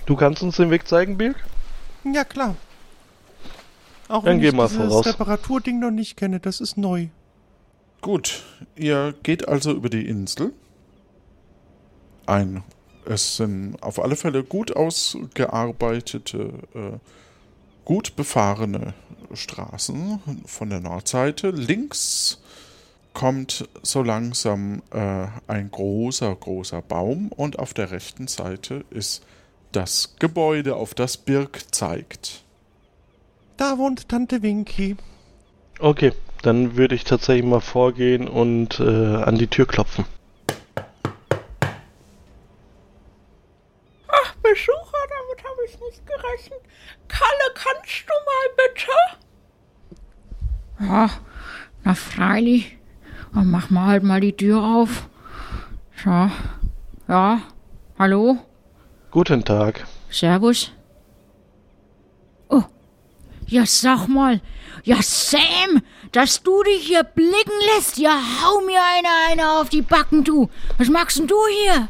[0.07, 1.37] Du kannst uns den Weg zeigen, Birk?
[2.05, 2.55] Ja, klar.
[4.09, 5.07] Auch Dann wenn geh ich mal dieses voraus.
[5.07, 7.09] Reparaturding noch nicht kenne, das ist neu.
[8.03, 8.43] Gut,
[8.75, 10.53] ihr geht also über die Insel.
[12.27, 12.65] Ein,
[13.07, 16.99] es sind auf alle Fälle gut ausgearbeitete, äh,
[17.85, 18.95] gut befahrene
[19.33, 21.51] Straßen von der Nordseite.
[21.51, 22.43] Links
[23.15, 29.25] kommt so langsam äh, ein großer, großer Baum und auf der rechten Seite ist
[29.71, 32.43] das Gebäude, auf das Birk zeigt.
[33.57, 34.97] Da wohnt Tante Winky.
[35.79, 36.13] Okay,
[36.43, 40.05] dann würde ich tatsächlich mal vorgehen und äh, an die Tür klopfen.
[44.43, 46.61] Besucher, damit habe ich nicht gerechnet.
[47.09, 48.93] Kalle, kannst du mal bitte?
[50.81, 51.11] Ja,
[51.85, 52.77] na freilich.
[53.33, 55.09] Dann mach mal halt mal die Tür auf.
[56.05, 56.31] So.
[57.09, 57.41] Ja.
[57.99, 58.39] Hallo?
[59.11, 59.87] Guten Tag.
[60.11, 60.73] Servus.
[63.47, 64.41] Ja, sag mal.
[64.85, 67.99] Ja, Sam, dass du dich hier blicken lässt.
[67.99, 70.49] Ja, hau mir einer einer auf die Backen, du.
[70.79, 71.89] Was machst denn du hier?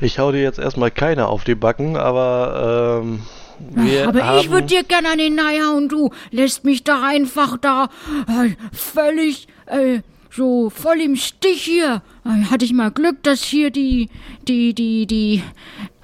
[0.00, 3.22] Ich hau dir jetzt erstmal keine auf die Backen, aber ähm,
[3.58, 4.38] wir Aber haben...
[4.40, 6.10] ich würde dir gerne an den Nei hauen, du.
[6.30, 7.88] Lässt mich da einfach da
[8.28, 12.02] äh, völlig, äh, so voll im Stich hier.
[12.24, 14.10] Äh, hatte ich mal Glück, dass hier die,
[14.46, 15.42] die, die, die.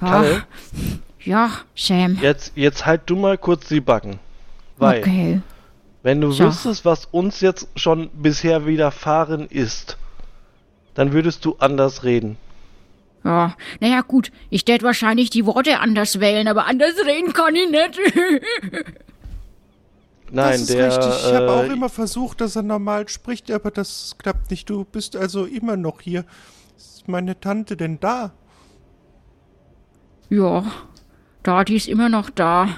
[0.00, 0.44] Kalle?
[1.22, 2.18] ja, Sam.
[2.20, 4.18] Jetzt, jetzt halt du mal kurz die Backen.
[4.82, 5.40] Weil, Okay.
[6.02, 6.44] wenn du So.
[6.44, 9.96] wüsstest, was uns jetzt schon bisher widerfahren ist,
[10.94, 12.36] dann würdest du anders reden.
[13.24, 14.32] Ja, naja, gut.
[14.50, 18.00] Ich tät wahrscheinlich die Worte anders wählen, aber anders reden kann ich nicht.
[20.34, 20.86] Nein, das ist der.
[20.86, 21.26] richtig.
[21.26, 24.68] Ich habe auch äh, immer versucht, dass er normal spricht, aber das klappt nicht.
[24.70, 26.24] Du bist also immer noch hier.
[26.76, 28.32] Ist meine Tante denn da?
[30.30, 30.64] ja,
[31.42, 32.68] da, die ist immer noch da.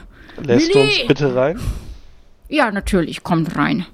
[0.43, 0.83] lässt Willi!
[0.99, 1.61] uns bitte rein.
[2.55, 3.85] Ja, natürlich, kommt rein.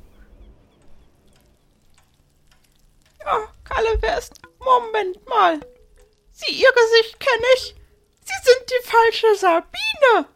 [3.24, 4.34] Ja, Kalle, wer ist...
[4.58, 5.58] Moment mal.
[6.30, 7.74] Sie, Ihr Gesicht kenne ich.
[8.22, 10.26] Sie sind die falsche Sabine.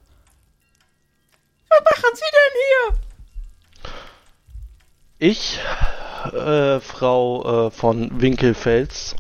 [1.69, 3.93] Was machen Sie denn hier?
[5.19, 5.61] Ich,
[6.33, 9.17] äh, Frau äh, von Winkelfels,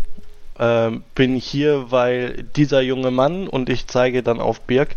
[0.58, 4.96] ähm, bin hier, weil dieser junge Mann, und ich zeige dann auf Birk,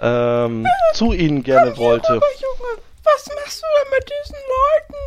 [0.00, 2.08] ähm, zu Ihnen gerne wollte.
[2.08, 5.02] Aber Junge, was machst du denn mit diesen Leuten?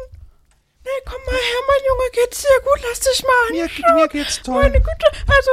[0.83, 2.79] Nee, komm mal her, mein Junge, geht's dir gut?
[2.87, 3.95] Lass dich mal Mir, anschauen.
[3.95, 4.61] mir geht's toll.
[4.61, 5.51] Meine Güte, also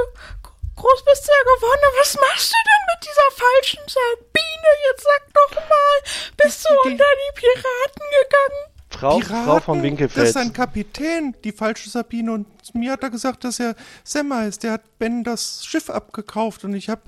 [0.77, 1.81] groß bist du ja geworden.
[1.89, 4.71] aber Was machst du denn mit dieser falschen Sabine?
[4.91, 5.97] Jetzt sag doch mal,
[6.37, 8.71] bist du unter die Piraten gegangen?
[8.91, 10.29] Frau, Frau von Das Winkelfels.
[10.31, 12.31] ist ein Kapitän, die falsche Sabine.
[12.33, 14.63] Und mir hat er gesagt, dass er Sam heißt.
[14.63, 16.63] Der hat Ben das Schiff abgekauft.
[16.63, 17.03] Und ich habe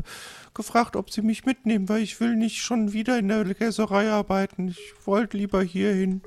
[0.57, 4.69] gefragt, ob sie mich mitnehmen, weil ich will nicht schon wieder in der Käserei arbeiten.
[4.69, 6.23] Ich wollte lieber hierhin.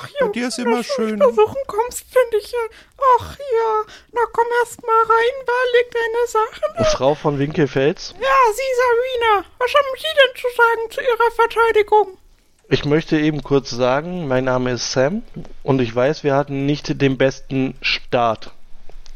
[0.00, 1.18] Ach Bei ja, dir ist immer du schön.
[1.18, 2.58] mich besuchen kommst, finde ich ja.
[3.18, 6.96] Ach ja, na komm erst mal rein, wer legt deine Sachen?
[6.96, 12.18] Frau von Winkelfels, Ja, Sie, Sarina, was haben Sie denn zu sagen zu Ihrer Verteidigung?
[12.70, 15.22] ich möchte eben kurz sagen, mein Name ist Sam
[15.62, 18.52] und ich weiß, wir hatten nicht den besten Start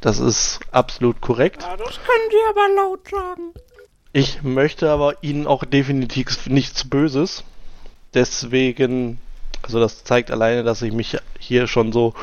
[0.03, 1.63] Das ist absolut korrekt.
[1.63, 3.55] Ja, das können die aber laut sagen.
[4.13, 7.45] Ich möchte aber ihnen auch definitiv nichts Böses.
[8.13, 9.19] Deswegen,
[9.63, 12.15] also das zeigt alleine, dass ich mich hier schon so.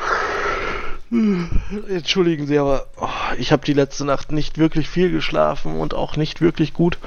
[1.10, 6.16] Entschuldigen Sie, aber oh, ich habe die letzte Nacht nicht wirklich viel geschlafen und auch
[6.16, 6.98] nicht wirklich gut.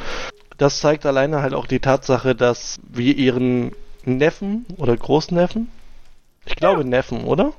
[0.57, 5.69] Das zeigt alleine halt auch die Tatsache, dass wir ihren Neffen oder Großneffen,
[6.45, 6.87] ich glaube ja.
[6.87, 7.53] Neffen, oder?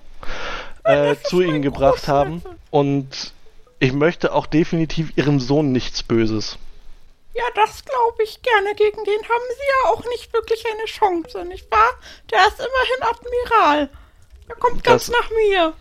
[0.84, 2.42] Äh, zu ihnen gebracht haben.
[2.70, 3.32] Und
[3.78, 6.58] ich möchte auch definitiv ihrem Sohn nichts Böses.
[7.34, 8.74] Ja, das glaube ich gerne.
[8.74, 11.90] Gegen den haben sie ja auch nicht wirklich eine Chance, nicht wahr?
[12.30, 13.90] Der ist immerhin Admiral.
[14.48, 15.72] Er kommt ganz das nach mir.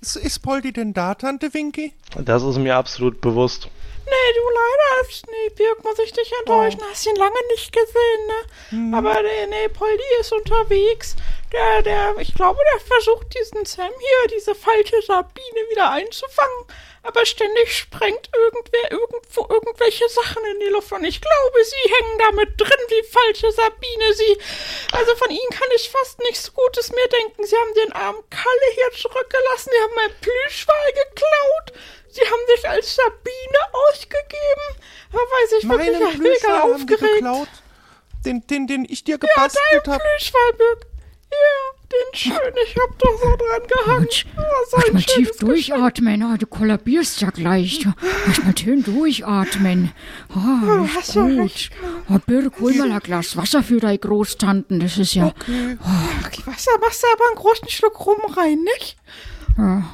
[0.00, 1.92] Ist, ist Poldi denn da, Tante Winky?
[2.18, 3.68] Das ist mir absolut bewusst.
[4.06, 6.80] Nee, du leider, nee, Birk, muss ich dich enttäuschen.
[6.82, 6.90] Oh.
[6.90, 8.44] Hast ihn lange nicht gesehen, ne?
[8.70, 8.94] Hm.
[8.94, 11.16] Aber nee, nee, Poldi ist unterwegs.
[11.52, 16.66] Der, der, ich glaube, der versucht diesen Sam hier, diese falsche Sabine wieder einzufangen
[17.06, 22.18] aber ständig sprengt irgendwer irgendwo irgendwelche Sachen in die Luft und ich glaube, sie hängen
[22.18, 24.38] damit drin, wie falsche Sabine sie.
[24.92, 27.46] Also von ihnen kann ich fast nichts Gutes mehr denken.
[27.46, 31.72] Sie haben den armen Kalle hier zurückgelassen, sie haben mein Plüschwal geklaut,
[32.16, 34.68] sie haben sich als Sabine ausgegeben.
[35.12, 37.14] Da weiß ich wirklich, Meinen mega aufgeregt.
[37.14, 37.48] Geklaut?
[38.24, 39.86] Den, den, den ich dir gebastelt habe.
[39.86, 40.86] Ja, dein Plüschwalbück.
[41.30, 42.54] Ja, den schön.
[42.64, 44.08] Ich hab doch so dran gehangen.
[44.36, 46.22] Oh, Mach mal tief durchatmen.
[46.22, 47.86] Oh, du kollabierst ja gleich.
[48.26, 49.92] Mach mal schön durchatmen.
[50.34, 51.38] Oh, oh hast gut.
[51.38, 51.70] Recht.
[52.08, 54.80] Oh, Birk, hol mal ein Glas Wasser für deine Großtanten.
[54.80, 55.26] Das ist ja...
[55.26, 55.76] Okay.
[55.80, 56.26] Oh.
[56.26, 58.96] okay Wasser machst du aber einen großen Schluck rum rein, nicht?
[59.58, 59.84] Ja.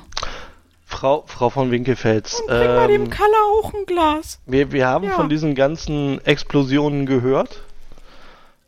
[0.92, 2.40] Frau, Frau von Winkelfels.
[2.40, 4.38] Und bring ähm, mal dem Kalle auch ein Glas.
[4.46, 5.12] Wir, wir haben ja.
[5.12, 7.62] von diesen ganzen Explosionen gehört.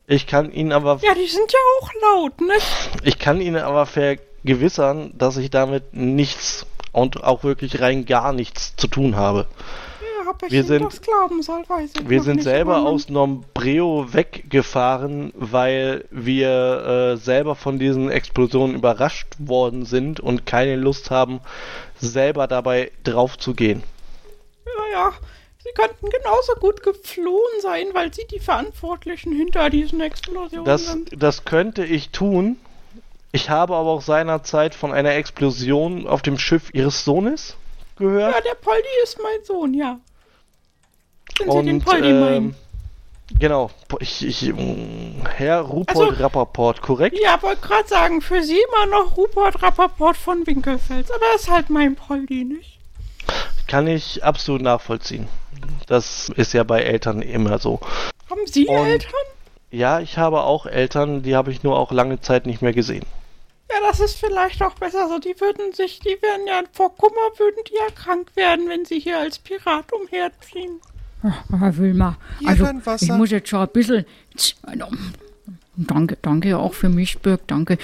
[0.06, 0.98] Ich kann Ihnen aber.
[1.02, 2.54] Ja, die sind ja auch laut, ne?
[3.02, 8.74] Ich kann Ihnen aber vergewissern, dass ich damit nichts und auch wirklich rein gar nichts
[8.76, 9.46] zu tun habe.
[10.34, 14.12] Ob ich wir sind, das glauben soll, weiß ich Wir sind nicht, selber aus Nombreo
[14.12, 21.40] weggefahren, weil wir äh, selber von diesen Explosionen überrascht worden sind und keine Lust haben,
[22.00, 23.84] selber dabei drauf zu gehen.
[24.66, 25.12] Ja, ja.
[25.62, 31.10] Sie könnten genauso gut geflohen sein, weil sie die Verantwortlichen hinter diesen Explosionen das, sind.
[31.16, 32.58] Das könnte ich tun.
[33.30, 37.56] Ich habe aber auch seinerzeit von einer Explosion auf dem Schiff ihres Sohnes
[37.96, 38.34] gehört.
[38.34, 40.00] Ja, der Poldi ist mein Sohn, ja.
[41.38, 42.56] Wenn Und, Sie den Poldi ähm, meinen.
[43.38, 43.70] Genau,
[44.00, 44.52] ich, ich,
[45.36, 47.18] Herr Rupert also, Rappaport, korrekt?
[47.20, 51.50] Ja, wollte gerade sagen, für Sie immer noch Rupert Rappaport von Winkelfels, aber er ist
[51.50, 52.78] halt mein Poldi, nicht?
[53.66, 55.26] Kann ich absolut nachvollziehen.
[55.86, 57.80] Das ist ja bei Eltern immer so.
[58.28, 59.10] Haben Sie Und, Eltern?
[59.70, 63.04] Ja, ich habe auch Eltern, die habe ich nur auch lange Zeit nicht mehr gesehen.
[63.70, 65.18] Ja, das ist vielleicht auch besser so.
[65.18, 69.00] Die würden sich, die werden ja vor Kummer, würden die ja krank werden, wenn sie
[69.00, 70.80] hier als Pirat umherziehen.
[71.58, 72.68] Herr Wilma, also
[73.00, 74.04] ich muss jetzt schon ein bisschen
[75.76, 77.78] Danke, danke auch für mich, Birg, danke.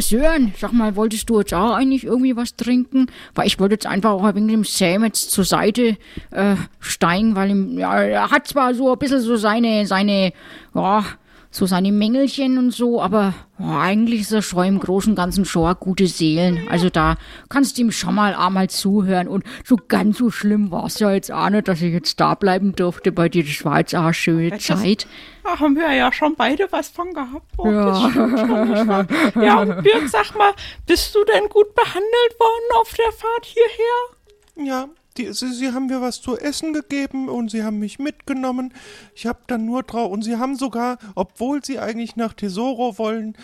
[0.00, 3.06] Sören, sag mal, wolltest du jetzt auch eigentlich irgendwie was trinken?
[3.34, 5.96] Weil ich wollte jetzt einfach auch wegen dem Sam jetzt zur Seite
[6.30, 10.34] äh, steigen, weil ihm, ja, er hat zwar so ein bisschen so seine, seine,
[10.74, 11.04] ja,
[11.50, 15.44] so seine Mängelchen und so, aber oh, eigentlich ist er schon im Großen und Ganzen
[15.44, 16.68] schon gute Seelen.
[16.68, 17.16] Also da
[17.48, 21.10] kannst du ihm schon mal einmal zuhören und so ganz so schlimm war es ja
[21.10, 23.44] jetzt auch nicht, dass ich jetzt da bleiben durfte bei dir.
[23.44, 25.06] Das war jetzt auch eine schöne Zeit.
[25.42, 27.46] Da haben wir ja schon beide was von gehabt.
[27.56, 28.10] Oh, ja.
[28.10, 30.52] Schon, ja, und Birk, sag mal,
[30.86, 34.68] bist du denn gut behandelt worden auf der Fahrt hierher?
[34.68, 38.72] Ja, die, sie, sie haben mir was zu essen gegeben und sie haben mich mitgenommen.
[39.14, 43.36] Ich habe dann nur drauf und sie haben sogar, obwohl sie eigentlich nach Tesoro wollen,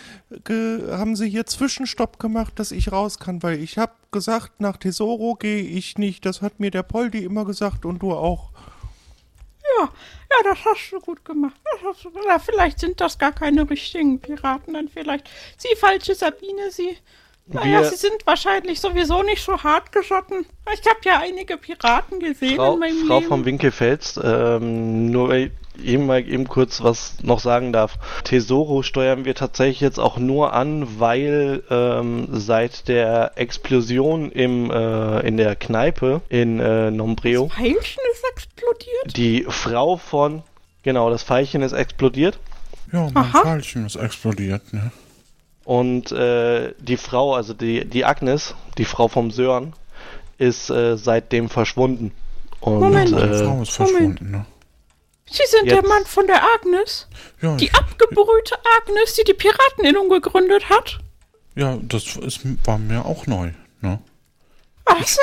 [0.47, 5.35] haben sie hier Zwischenstopp gemacht, dass ich raus kann, weil ich habe gesagt, nach Tesoro
[5.35, 6.25] gehe ich nicht.
[6.25, 8.51] Das hat mir der Poldi immer gesagt und du auch.
[9.77, 11.59] Ja, ja, das hast du gut gemacht.
[11.81, 16.97] Du, ja, vielleicht sind das gar keine richtigen Piraten, dann vielleicht sie falsche Sabine, sie
[17.47, 20.45] naja, sie sind wahrscheinlich sowieso nicht so hart geschotten.
[20.73, 23.27] Ich habe ja einige Piraten gesehen Frau, in meinem Frau Leben.
[23.27, 27.97] vom Winkelfels, ähm, nur weil ich eben mal eben kurz was noch sagen darf.
[28.23, 35.19] Tesoro steuern wir tatsächlich jetzt auch nur an, weil ähm, seit der Explosion im, äh,
[35.27, 37.47] in der Kneipe in äh, Nombreo.
[37.47, 39.17] Das Pfeilchen ist explodiert?
[39.17, 40.43] Die Frau von.
[40.81, 42.39] Genau, das Pfeilchen ist explodiert.
[42.91, 43.41] Ja, mein Aha.
[43.41, 44.91] Pfeilchen ist explodiert, ne?
[45.65, 49.73] Und äh, die Frau, also die, die Agnes, die Frau vom Sören,
[50.37, 52.11] ist äh, seitdem verschwunden.
[52.59, 54.45] Und, Moment, äh, die Frau ist verschwunden, ne?
[55.27, 57.07] Sie sind jetzt, der Mann von der Agnes?
[57.41, 60.99] Ja, die ich, abgebrühte Agnes, die die Pirateninnung gegründet hat?
[61.55, 63.51] Ja, das ist, war mir auch neu,
[63.81, 63.99] ne?
[64.85, 65.19] Ach so.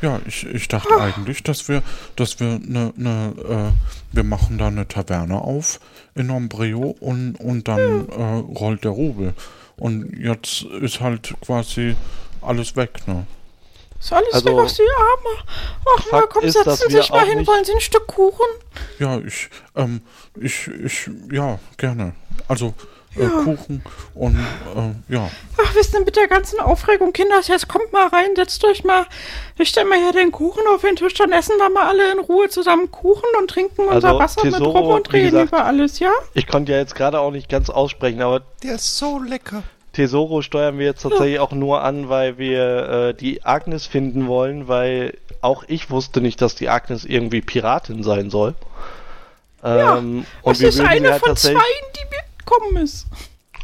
[0.00, 1.82] Ja, ich, ich dachte eigentlich, dass wir,
[2.16, 3.34] dass wir eine, ne,
[3.72, 5.80] äh, wir machen da eine Taverne auf
[6.14, 9.34] in Ombreo und, und dann äh, rollt der Rubel.
[9.76, 11.96] Und jetzt ist halt quasi
[12.40, 13.26] alles weg, ne?
[14.00, 15.48] Ist alles Also, weg aus die Arme.
[15.96, 17.38] Ach, Fakt komm, ist, setzen Sie sich mal hin.
[17.38, 18.46] nicht- Wollen Sie ein Stück Kuchen?
[18.98, 20.00] Ja, ich, ähm,
[20.40, 22.14] ich, ich, ja, gerne.
[22.48, 22.74] Also,
[23.16, 23.82] äh, Kuchen
[24.14, 25.30] und, äh, ja.
[25.62, 29.06] Ach, wisst ihr, mit der ganzen Aufregung, Kinder, jetzt kommt mal rein, setzt euch mal.
[29.58, 32.18] Ich stelle mal hier den Kuchen auf den Tisch, dann essen wir mal alle in
[32.20, 35.64] Ruhe zusammen Kuchen und trinken unser Also, Wasser mit Tesoro, Rum und reden gesagt- über
[35.64, 36.12] alles, ja?
[36.34, 39.62] Ich konnte ja jetzt gerade auch nicht ganz aussprechen, aber Der ist so lecker.
[39.92, 44.66] Tesoro steuern wir jetzt tatsächlich auch nur an, weil wir äh, die Agnes finden wollen,
[44.66, 48.54] weil auch ich wusste nicht, dass die Agnes irgendwie Piratin sein soll.
[49.64, 52.22] Ähm, und Das wir ist eine halt von zwei, die mir
[52.52, 53.06] gekommen ist.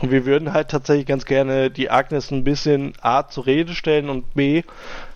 [0.00, 4.08] Und wir würden halt tatsächlich ganz gerne die Agnes ein bisschen A zur Rede stellen
[4.08, 4.62] und B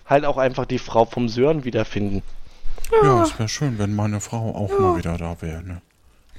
[0.05, 2.21] halt auch einfach die Frau vom Sören wiederfinden.
[3.01, 5.81] Ja, es wäre schön, wenn meine Frau auch mal wieder da wäre, ne?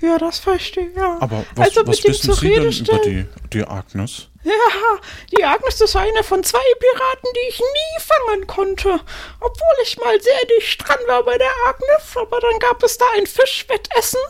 [0.01, 1.16] Ja, das verstehe ich, ja.
[1.20, 4.29] Aber was, also was wissen zur Sie Rede denn über die, die Agnes?
[4.44, 4.52] Ja,
[5.33, 9.00] die Agnes ist eine von zwei Piraten, die ich nie fangen konnte.
[9.40, 13.07] Obwohl ich mal sehr dicht dran war bei der Agnes, aber dann gab es da
[13.16, 14.20] ein Fischwettessen.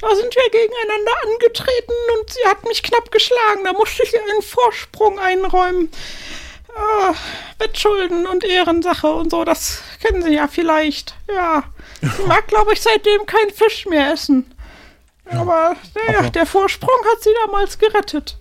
[0.00, 3.62] Da sind wir gegeneinander angetreten und sie hat mich knapp geschlagen.
[3.64, 5.92] Da musste ich ihr einen Vorsprung einräumen.
[6.74, 7.14] Ah,
[7.58, 11.14] Wettschulden und Ehrensache und so, das kennen Sie ja vielleicht.
[11.28, 11.64] Ja,
[12.00, 14.56] sie mag, glaube ich, seitdem kein Fisch mehr essen.
[15.30, 18.38] aber, naja, aber- der Vorsprung hat sie damals gerettet.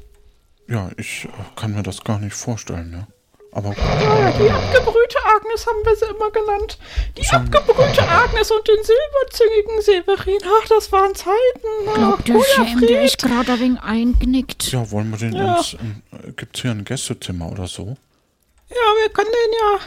[0.71, 1.29] Ja, ich äh,
[1.59, 3.07] kann mir das gar nicht vorstellen, ne?
[3.53, 3.77] Aber gut.
[3.79, 6.77] Ja, die abgebrühte Agnes haben wir sie immer genannt.
[7.17, 10.37] Die abgebrühte Agnes und den silberzüngigen Severin.
[10.45, 11.33] Ach, das waren Zeiten.
[11.85, 14.71] Ich glaube, der Schem, der ist gerade ein wenig eingenickt.
[14.71, 15.57] Ja, wollen wir den Ja.
[15.57, 15.73] ins.
[15.73, 16.01] Ähm,
[16.37, 17.97] gibt's hier ein Gästezimmer oder so?
[18.69, 19.79] Ja, wir können den ja.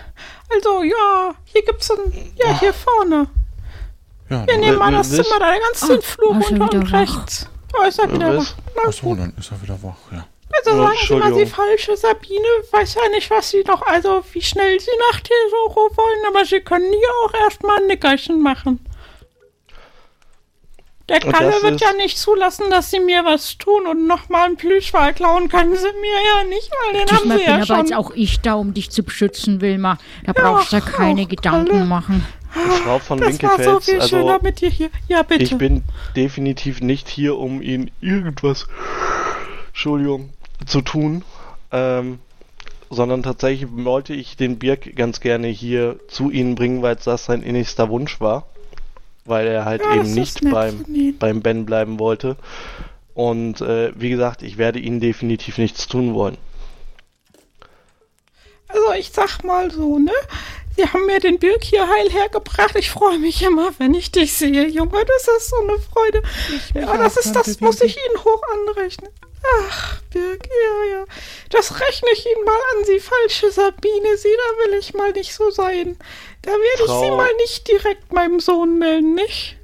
[0.54, 2.32] Also, ja, hier gibt's ein.
[2.36, 3.28] Ja, hier vorne.
[4.28, 7.48] Ja, Wir nehmen mal das Zimmer da ganz Ah, den Flur schon runter und rechts.
[7.78, 8.54] Oh, ist er wieder wach.
[8.76, 9.18] Na Achso, gut.
[9.20, 10.26] dann ist er wieder wach, ja.
[10.56, 11.46] Also Oh, sagen Sie mal, Sie Entschuldigung.
[11.48, 12.48] falsche Sabine.
[12.70, 13.82] Weiß ja nicht, was Sie noch.
[13.82, 18.40] Also, wie schnell Sie nach Tesoro wollen, aber Sie können hier auch erstmal ein Nickerchen
[18.40, 18.80] machen.
[21.08, 25.12] Der Kalle wird ja nicht zulassen, dass Sie mir was tun und nochmal einen Plüschwal
[25.12, 27.78] klauen können Sie mir ja nicht, weil den haben Diesmal Sie bin ja aber schon.
[27.80, 29.98] jetzt auch ich da, um dich zu beschützen, Wilma.
[30.24, 31.84] Da brauchst du ja keine Gedanken Kalle.
[31.84, 32.24] machen.
[32.84, 34.90] Frau von das war so Winkelfels, viel schöner also mit dir hier.
[35.08, 35.42] Ja, bitte.
[35.42, 35.82] ich bin
[36.16, 38.66] definitiv nicht hier, um Ihnen irgendwas,
[39.68, 40.32] Entschuldigung,
[40.66, 41.22] zu tun,
[41.72, 42.18] ähm,
[42.90, 47.42] sondern tatsächlich wollte ich den Birk ganz gerne hier zu Ihnen bringen, weil das sein
[47.42, 48.46] innigster Wunsch war,
[49.24, 50.84] weil er halt Ja, eben nicht beim,
[51.18, 52.36] beim Ben bleiben wollte.
[53.14, 56.36] Und äh, wie gesagt, ich werde Ihnen definitiv nichts tun wollen.
[58.74, 60.12] Also ich sag mal so, ne?
[60.76, 62.74] Sie haben mir den Birk hier heil hergebracht.
[62.76, 65.04] Ich freue mich immer, wenn ich dich sehe, Junge.
[65.06, 66.22] Das ist so eine Freude.
[66.74, 69.10] Ja, das ist, das muss ich Ihnen hoch anrechnen.
[69.68, 71.04] Ach, Birk, ja, ja.
[71.50, 74.16] Das rechne ich Ihnen mal an, Sie falsche Sabine.
[74.16, 75.96] Sie, da will ich mal nicht so sein.
[76.42, 79.56] Da werde ich Sie Frau- mal nicht direkt meinem Sohn melden, nicht?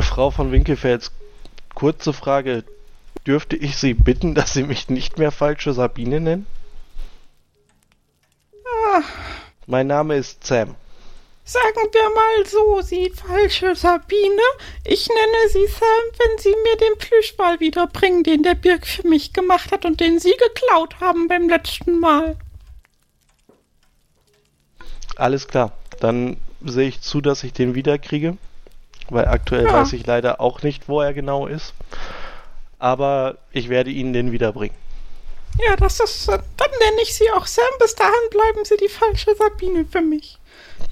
[0.00, 1.12] Frau von Winkelfels,
[1.74, 2.64] kurze Frage.
[3.24, 6.46] Dürfte ich Sie bitten, dass Sie mich nicht mehr falsche Sabine nennen?
[9.66, 10.74] Mein Name ist Sam.
[11.44, 14.42] Sagen wir mal so, Sie falsche Sabine.
[14.84, 15.86] Ich nenne Sie Sam,
[16.18, 20.18] wenn Sie mir den Plüschball wiederbringen, den der Birk für mich gemacht hat und den
[20.18, 22.36] Sie geklaut haben beim letzten Mal.
[25.16, 25.72] Alles klar.
[26.00, 28.36] Dann sehe ich zu, dass ich den wiederkriege.
[29.08, 29.72] Weil aktuell Ja.
[29.72, 31.74] weiß ich leider auch nicht, wo er genau ist.
[32.78, 34.76] Aber ich werde Ihnen den wiederbringen.
[35.64, 36.28] Ja, das ist.
[36.28, 37.64] äh, Dann nenne ich Sie auch Sam.
[37.80, 40.38] Bis dahin bleiben Sie die falsche Sabine für mich.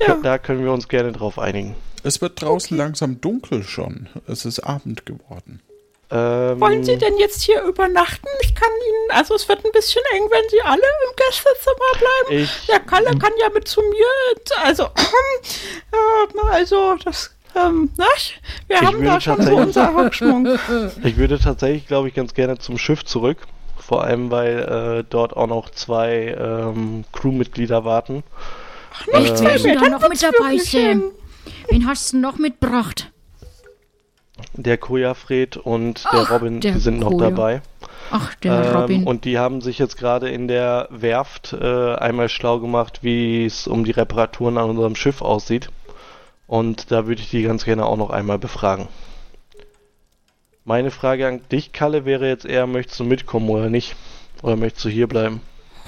[0.00, 0.16] Ja.
[0.22, 1.77] Da können wir uns gerne drauf einigen.
[2.03, 4.09] Es wird draußen langsam dunkel schon.
[4.27, 5.61] Es ist Abend geworden.
[6.11, 8.29] Ähm, Wollen Sie denn jetzt hier übernachten?
[8.42, 9.18] Ich kann Ihnen.
[9.18, 12.42] Also, es wird ein bisschen eng, wenn Sie alle im Gästezimmer bleiben.
[12.44, 14.07] Ich, Der Kalle kann ja mit zu mir.
[14.62, 14.85] Also,
[15.92, 17.31] äh, also, das.
[17.56, 18.06] Ähm, na,
[18.67, 20.58] wir haben da schon so unser Hauptschwung.
[21.04, 23.38] ich würde tatsächlich, glaube ich, ganz gerne zum Schiff zurück.
[23.87, 24.60] Vor allem, weil
[25.00, 28.22] äh, dort auch noch zwei ähm, Crewmitglieder warten.
[29.12, 31.02] Echt, Ähm, wer ist denn da noch mit dabei, eng.
[31.68, 33.10] Wen hast du noch mitgebracht?
[34.54, 37.30] Der Kojafred und der Ach, Robin, der die sind noch Koja.
[37.30, 37.62] dabei.
[38.10, 39.04] Ach, der Ähm, Robin.
[39.04, 43.66] Und die haben sich jetzt gerade in der Werft äh, einmal schlau gemacht, wie es
[43.66, 45.68] um die Reparaturen an unserem Schiff aussieht.
[46.46, 48.88] Und da würde ich die ganz gerne auch noch einmal befragen.
[50.65, 53.94] Meine Frage an dich, Kalle, wäre jetzt eher, möchtest du mitkommen oder nicht?
[54.42, 55.40] Oder möchtest du hier bleiben?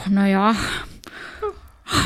[0.08, 0.54] Naja,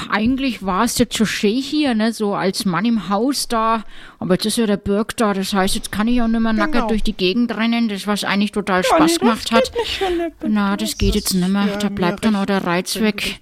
[0.09, 3.83] eigentlich war es jetzt so schön hier, ne, so als Mann im Haus da.
[4.21, 6.53] Aber jetzt ist ja der Birk da, das heißt, jetzt kann ich auch nicht mehr
[6.53, 6.67] Genau.
[6.67, 9.73] nackert durch die Gegend rennen, das was eigentlich total Ja, Spaß nee, das gemacht hat.
[9.75, 10.03] nicht,
[10.47, 13.41] Na, da das geht jetzt nicht mehr, Ja, da bleibt dann auch der Reiz weg.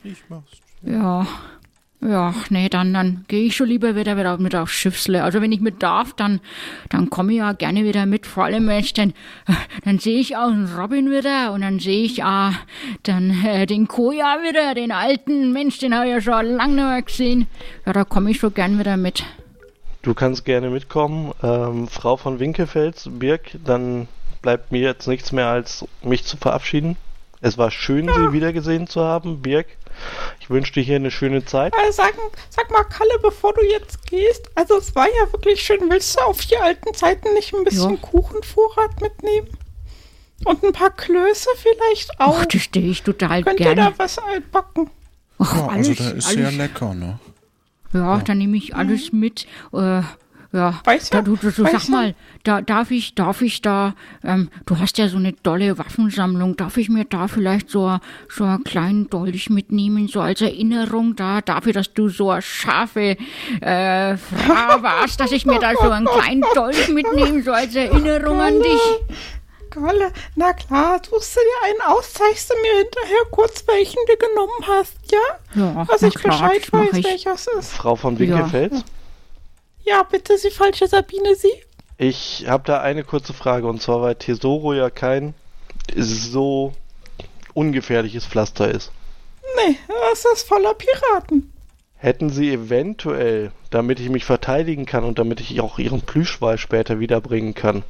[0.82, 1.26] Ja.
[2.00, 5.24] Ja, nee, dann, dann gehe ich schon lieber wieder, wieder mit aufs Schiffsle.
[5.24, 6.40] Also wenn ich mit darf, dann,
[6.90, 8.24] dann komme ich ja gerne wieder mit.
[8.24, 9.14] Vor allem, wenn ich dann,
[9.84, 12.52] dann sehe ich auch einen Robin wieder und dann sehe ich auch
[13.02, 16.84] dann äh, den Koja wieder, den alten Mensch, den habe ich ja schon lange nicht
[16.84, 17.46] mehr gesehen.
[17.84, 19.24] Ja, da komme ich schon gern wieder mit.
[20.02, 21.32] Du kannst gerne mitkommen.
[21.42, 24.06] Ähm, Frau von Winkelfels, Birk, dann
[24.40, 26.96] bleibt mir jetzt nichts mehr als mich zu verabschieden.
[27.40, 29.66] Es war schön, Sie wiedergesehen zu haben, Birk.
[30.40, 31.72] Ich wünsche dir hier eine schöne Zeit.
[31.74, 32.14] Äh, sag,
[32.50, 35.80] sag mal, Kalle, bevor du jetzt gehst, also es war ja wirklich schön.
[35.90, 37.96] Willst du auf die alten Zeiten nicht ein bisschen Ja.
[38.00, 39.48] Kuchenvorrat mitnehmen?
[40.44, 42.38] Und ein paar Klöße vielleicht auch?
[42.40, 43.90] Ach, das stehe ich total Könnt ihr gerne.
[43.90, 44.88] da was altbacken?
[45.38, 46.38] Ach, Ja, also alles, der ist alles.
[46.38, 47.18] sehr lecker, ne?
[47.92, 49.46] Ja, dann nehme ich alles mit.
[49.72, 50.02] Äh,
[50.52, 53.60] ja, Weiß da, ja, du, du, du weiß sag mal, da, darf ich, darf ich
[53.60, 53.94] da,
[54.24, 57.98] ähm, du hast ja so eine tolle Waffensammlung, darf ich mir da vielleicht so,
[58.30, 63.16] so einen kleinen Dolch mitnehmen, so als Erinnerung da, dafür, dass du so eine scharfe
[63.60, 68.40] äh, Frau warst, dass ich mir da so einen kleinen Dolch mitnehme, so als Erinnerung
[68.40, 68.80] an dich.
[69.70, 74.16] Kalle, na klar, suchst du dir einen aus, zeigst du mir hinterher kurz, welchen du
[74.16, 75.62] genommen hast, ja?
[75.62, 77.04] Ja, Dass ich klar, Bescheid weiß, ich.
[77.04, 77.72] welcher es ist.
[77.74, 78.82] Frau von Winkelfels, Ja,
[80.10, 81.52] bitte, Sie falsche Sabine, Sie.
[81.96, 85.34] ich habe da eine kurze Frage und zwar, weil Tesoro ja kein
[85.96, 86.72] so
[87.54, 88.92] ungefährliches Pflaster ist.
[89.56, 89.76] Nee,
[90.10, 91.52] das ist voller Piraten.
[91.96, 97.00] Hätten Sie eventuell, damit ich mich verteidigen kann und damit ich auch Ihren Plüschwal später
[97.00, 97.82] wiederbringen kann,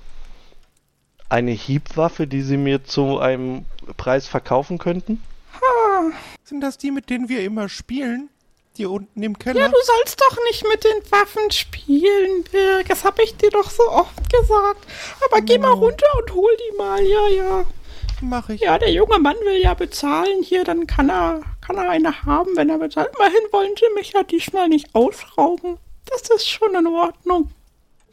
[1.28, 3.66] eine Hiebwaffe, die Sie mir zu einem
[3.98, 5.20] Preis verkaufen könnten?
[6.42, 8.30] Sind das die, mit denen wir immer spielen?
[8.78, 9.60] Die unten im Keller?
[9.60, 12.88] Ja, du sollst doch nicht mit den Waffen spielen, Birg.
[12.88, 14.86] Das hab ich dir doch so oft gesagt.
[15.26, 17.64] Aber geh mal runter und hol die mal, ja, ja.
[18.20, 18.60] Mach ich.
[18.60, 22.56] Ja, der junge Mann will ja bezahlen hier, dann kann er, kann er eine haben,
[22.56, 23.10] wenn er bezahlt.
[23.16, 25.78] Immerhin wollen sie mich ja diesmal nicht ausrauben.
[26.06, 27.50] Das ist schon in Ordnung.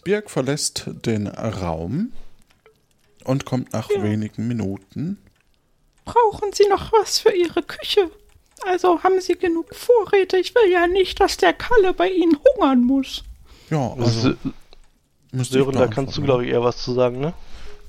[0.03, 2.11] Birg verlässt den Raum
[3.23, 5.17] und kommt nach wenigen Minuten.
[6.05, 8.11] Brauchen Sie noch was für Ihre Küche?
[8.63, 10.37] Also haben Sie genug Vorräte?
[10.37, 13.23] Ich will ja nicht, dass der Kalle bei Ihnen hungern muss.
[13.69, 17.33] Ja, also ich Sören, da kannst du, glaube ich, eher was zu sagen, ne?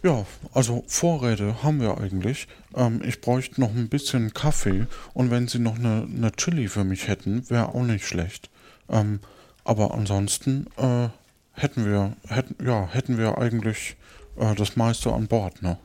[0.03, 2.49] Ja, also Vorräte haben wir eigentlich.
[2.75, 6.85] Ähm, ich bräuchte noch ein bisschen Kaffee und wenn Sie noch eine, eine Chili für
[6.85, 8.51] mich hätten, wäre auch nicht schlecht.
[8.89, 9.21] Ähm,
[9.65, 11.09] aber ansonsten äh,
[11.53, 13.97] hätten wir, hätten, ja, hätten wir eigentlich
[14.37, 15.79] äh, das meiste an Bord, ne?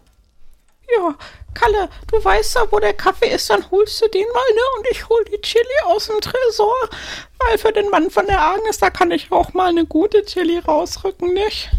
[0.97, 1.15] Ja,
[1.53, 4.61] Kalle, du weißt ja, wo der Kaffee ist, dann holst du den mal, ne?
[4.77, 6.73] Und ich hol die Chili aus dem Tresor.
[7.39, 10.59] Weil für den Mann von der Agnes, da kann ich auch mal eine gute Chili
[10.59, 11.69] rausrücken, nicht?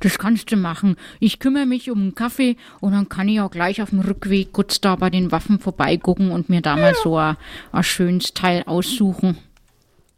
[0.00, 0.96] Das kannst du machen.
[1.20, 4.52] Ich kümmere mich um den Kaffee und dann kann ich auch gleich auf dem Rückweg
[4.52, 7.36] kurz da bei den Waffen vorbeigucken und mir da mal so ein,
[7.72, 9.38] ein schönes Teil aussuchen.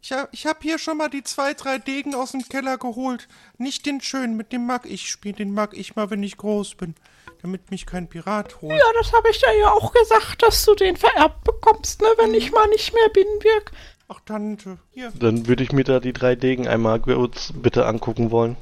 [0.02, 3.28] Ich hab, ich hab hier schon mal die zwei, drei Degen aus dem Keller geholt.
[3.58, 5.36] Nicht den schönen, mit dem mag ich spielen.
[5.36, 6.94] Den mag ich mal, wenn ich groß bin.
[7.42, 8.72] Damit mich kein Pirat holt.
[8.72, 12.08] Ja, das habe ich dir ja auch gesagt, dass du den vererbt bekommst, ne?
[12.18, 13.72] Wenn ich mal nicht mehr bin, Birg.
[14.08, 14.78] Ach, Tante.
[14.90, 15.10] Hier.
[15.14, 18.56] Dann würde ich mir da die drei Degen einmal kurz bitte angucken wollen.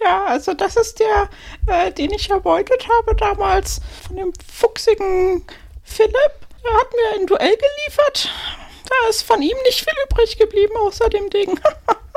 [0.00, 1.28] Ja, also das ist der,
[1.66, 5.44] äh, den ich erbeutet habe damals von dem fuchsigen
[5.82, 6.14] Philipp.
[6.62, 8.30] Er hat mir ein Duell geliefert.
[8.88, 11.58] Da ist von ihm nicht viel übrig geblieben außer dem Ding.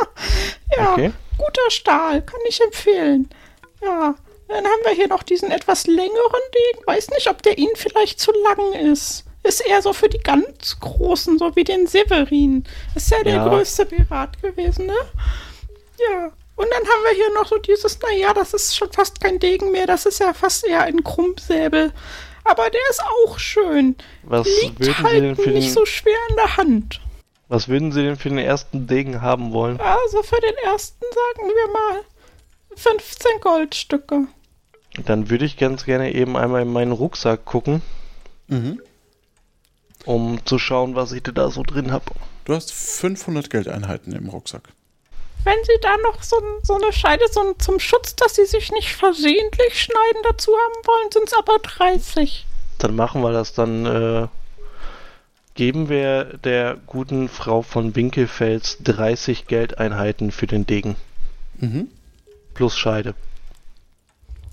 [0.78, 1.12] ja, Okay.
[1.38, 3.30] guter Stahl, kann ich empfehlen.
[3.82, 4.16] Ja,
[4.52, 6.42] dann haben wir hier noch diesen etwas längeren
[6.74, 6.86] Degen.
[6.86, 9.26] Weiß nicht, ob der Ihnen vielleicht zu lang ist.
[9.44, 12.64] Ist eher so für die ganz Großen, so wie den Severin.
[12.96, 13.48] Ist ja der Ja.
[13.48, 14.96] größte Pirat gewesen, ne?
[16.00, 16.32] Ja.
[16.56, 19.72] Und dann haben wir hier noch so dieses, naja, das ist schon fast kein Degen
[19.72, 21.92] mehr, das ist ja fast eher ein Krummsäbel.
[22.44, 23.96] Aber der ist auch schön.
[24.24, 27.02] Was Liegt würden Sie halt denn für nicht den, so schwer in der Hand.
[27.48, 29.80] was würden Sie denn für den ersten Degen haben wollen?
[29.80, 32.02] Also für den ersten sagen wir mal
[32.76, 34.28] 15 Goldstücke.
[35.06, 37.82] Dann würde ich ganz gerne eben einmal in meinen Rucksack gucken,
[38.48, 38.82] Mhm.
[40.06, 42.06] um zu schauen, was ich da so drin habe.
[42.46, 44.64] Du hast 500 Geldeinheiten im Rucksack.
[45.44, 48.94] Wenn Sie da noch so, so eine Scheide so, zum Schutz, dass Sie sich nicht
[48.94, 52.46] versehentlich schneiden dazu haben wollen, sind es aber 30.
[52.78, 53.54] Dann machen wir das.
[53.54, 54.28] Dann äh,
[55.56, 60.96] geben wir der guten Frau von Winkelfels 30 Geldeinheiten für den Degen.
[61.60, 61.88] Mhm.
[62.54, 63.16] Plus Scheide.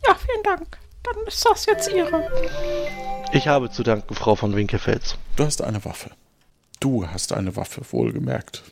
[0.06, 0.78] Ja, vielen Dank.
[1.02, 2.28] Dann ist das jetzt Ihre.
[3.32, 5.16] Ich habe zu danken, Frau von Winkelfels.
[5.36, 6.10] Du hast eine Waffe.
[6.80, 8.62] Du hast eine Waffe, wohlgemerkt.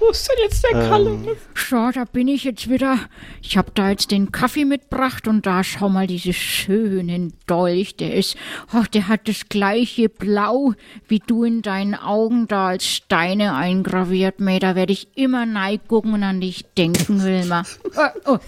[0.00, 1.10] Wo ist denn jetzt der Kalle?
[1.10, 2.98] Ähm, So, da bin ich jetzt wieder.
[3.42, 7.96] Ich hab da jetzt den Kaffee mitgebracht und da schau mal diesen schönen Dolch.
[7.96, 8.36] Der ist,
[8.72, 10.74] ach, der hat das gleiche Blau
[11.08, 14.60] wie du in deinen Augen da als Steine eingraviert, Mäh.
[14.60, 15.46] Da werde ich immer
[15.78, 17.64] gucken und an dich denken, Wilma.
[17.96, 18.38] Oh, oh,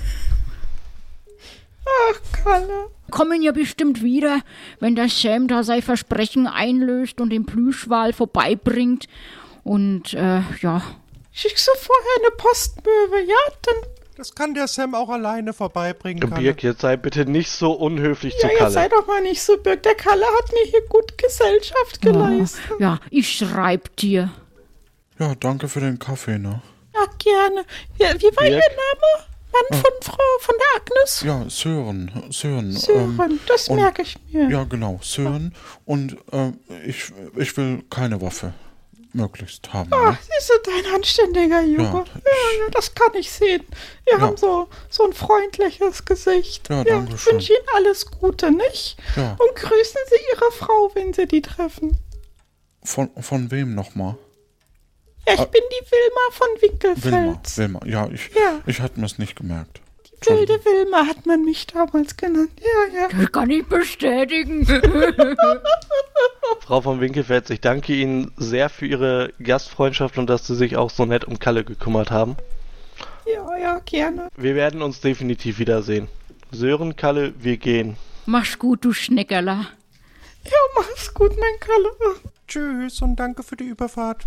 [1.86, 2.88] Ach, Kalle.
[3.10, 4.40] kommen ja bestimmt wieder,
[4.78, 9.06] wenn der Sam da sein Versprechen einlöst und den Plüschwal vorbeibringt.
[9.64, 10.82] Und, äh, ja,
[11.32, 13.36] Schickst du vorher eine Postmöwe, ja?
[13.62, 13.74] Dann,
[14.16, 16.28] Das kann der Sam auch alleine vorbeibringen.
[16.28, 16.42] Kalle.
[16.42, 19.00] Birk, jetzt sei bitte nicht so unhöflich ja, zu jetzt sei Kalle.
[19.02, 19.82] doch mal nicht so birg.
[19.84, 22.60] Der Kalle hat mir hier gut Gesellschaft geleistet.
[22.80, 24.30] ja, ich schreib dir.
[25.20, 26.60] Ja, danke für den Kaffee, ne?
[26.94, 27.64] Ja, gerne.
[27.98, 28.62] Ja, wie war Ihr Birk?
[28.70, 29.26] Name?
[29.52, 31.20] Mann von Frau, von der Agnes?
[31.22, 32.10] Ja, Sören.
[32.30, 32.72] Sören.
[32.72, 34.48] Sören, ähm, das und- merke ich mir.
[34.50, 35.54] Ja, genau, Sören.
[35.84, 36.52] Und äh,
[36.86, 38.52] ich, ich will keine Waffe
[39.12, 39.90] möglichst haben.
[39.92, 40.18] Ach, Ne?
[40.38, 41.82] Sie sind ein anständiger Junge.
[41.82, 43.64] Ja, Ja, ja, das kann ich sehen.
[44.04, 44.20] Wir Ja.
[44.20, 46.68] haben so, so ein freundliches Gesicht.
[46.70, 47.32] Ja, ja danke ich schön.
[47.34, 48.96] wünsche Ihnen alles Gute, nicht?
[49.16, 49.32] Ja.
[49.32, 51.98] Und grüßen Sie Ihre Frau, wenn Sie die treffen.
[52.84, 54.16] Von, von wem nochmal?
[55.26, 55.44] Ja, ich Ah.
[55.44, 56.62] bin die Wilma von Wilma.
[56.62, 57.58] Winkelfels.
[57.58, 57.80] Wilma.
[57.84, 58.60] Ja, ich, Ja.
[58.66, 59.80] ich hatte mir es nicht gemerkt.
[60.26, 62.50] Die wilde Wilma hat man mich damals genannt.
[62.60, 63.08] Ja, ja.
[63.08, 64.66] Das kann ich bestätigen.
[66.60, 70.90] Frau von Winkelfels, ich danke Ihnen sehr für Ihre Gastfreundschaft und dass Sie sich auch
[70.90, 72.36] so nett um Kalle gekümmert haben.
[73.32, 74.28] Ja, ja, gerne.
[74.36, 76.08] Wir werden uns definitiv wiedersehen.
[76.50, 77.96] Sören, Kalle, wir gehen.
[78.26, 79.66] Mach's gut, du Schneckerler.
[80.44, 81.90] Ja, mach's gut, mein Kalle.
[82.46, 84.22] Tschüss und danke für die Überfahrt.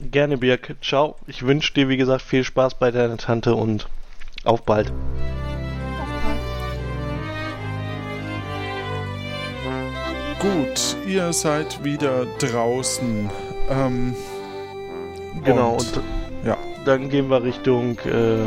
[0.00, 0.76] Gerne, Birk.
[0.82, 1.16] Ciao.
[1.26, 3.88] Ich wünsche dir, wie gesagt, viel Spaß bei deiner Tante und
[4.44, 4.92] auf bald.
[10.38, 13.30] Gut, ihr seid wieder draußen.
[13.68, 14.14] Ähm,
[15.44, 16.04] Genau, und, und
[16.44, 16.56] ja.
[16.84, 18.46] dann gehen wir Richtung äh,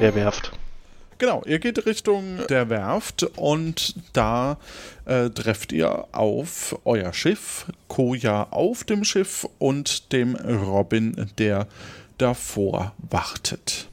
[0.00, 0.52] der Werft.
[1.18, 4.56] Genau, ihr geht Richtung der Werft und da
[5.04, 11.66] äh, trefft ihr auf euer Schiff, Koja auf dem Schiff und dem Robin, der
[12.18, 13.88] davor wartet.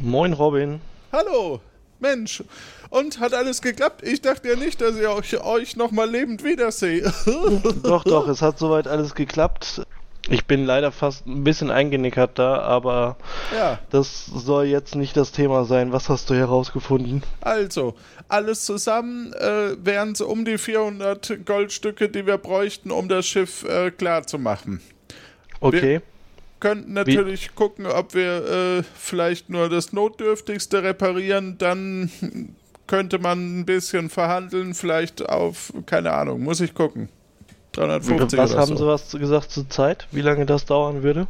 [0.00, 0.80] Moin, Robin.
[1.10, 1.60] Hallo,
[1.98, 2.44] Mensch,
[2.90, 4.06] und hat alles geklappt?
[4.06, 7.12] Ich dachte ja nicht, dass ich euch, euch nochmal lebend wiedersehe.
[7.82, 9.82] Doch, doch, es hat soweit alles geklappt.
[10.30, 13.16] Ich bin leider fast ein bisschen eingenickert da, aber
[13.54, 15.92] ja, das soll jetzt nicht das Thema sein.
[15.92, 17.22] Was hast du herausgefunden?
[17.40, 17.94] also,
[18.28, 23.64] alles zusammen äh, wären es um die 400 Goldstücke, die wir bräuchten, um das Schiff
[23.64, 24.80] äh, klar zu machen.
[25.60, 26.00] Okay.
[26.60, 31.56] könnten natürlich gucken, ob wir äh, vielleicht nur das Notdürftigste reparieren.
[31.58, 32.10] Dann
[32.86, 37.08] könnte man ein bisschen verhandeln, vielleicht auf, keine Ahnung, muss ich gucken.
[37.78, 38.84] 350 Was oder haben so.
[38.84, 40.06] sie was gesagt zur Zeit?
[40.10, 41.26] Wie lange das dauern würde?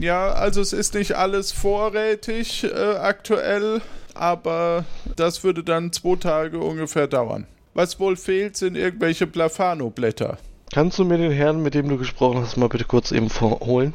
[0.00, 3.80] Ja, also es ist nicht alles vorrätig äh, aktuell,
[4.14, 4.84] aber
[5.14, 7.46] das würde dann zwei Tage ungefähr dauern.
[7.74, 10.38] Was wohl fehlt, sind irgendwelche Blafano-Blätter.
[10.72, 13.94] Kannst du mir den Herrn, mit dem du gesprochen hast, mal bitte kurz eben vorholen?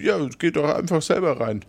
[0.00, 1.64] Ja, geht doch einfach selber rein.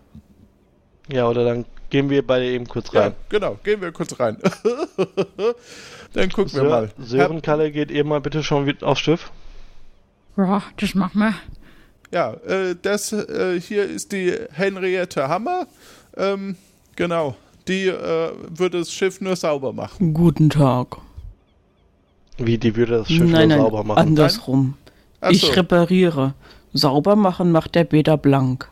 [1.12, 3.14] Ja, oder dann gehen wir beide eben kurz Ja, rein.
[3.30, 4.38] genau, gehen wir kurz rein.
[6.14, 6.90] dann gucken wir Sö mal.
[7.00, 9.32] Sören Kalle geht eben mal bitte schon wieder aufs Schiff.
[10.38, 11.34] Ja, das machen wir.
[12.12, 15.68] Ja, äh, das äh, hier ist die Henriette Hammer.
[16.18, 16.56] Ähm,
[16.96, 17.36] genau.
[17.68, 20.14] Die äh, würde das Schiff nur sauber machen.
[20.14, 20.98] Guten Tag.
[22.38, 24.00] Wie, die würde das Schiff nein, nur nein, sauber machen.
[24.00, 24.74] andersrum.
[25.22, 25.52] Ach ich so.
[25.52, 26.34] repariere.
[26.74, 28.70] Sauber machen macht der Beta blank.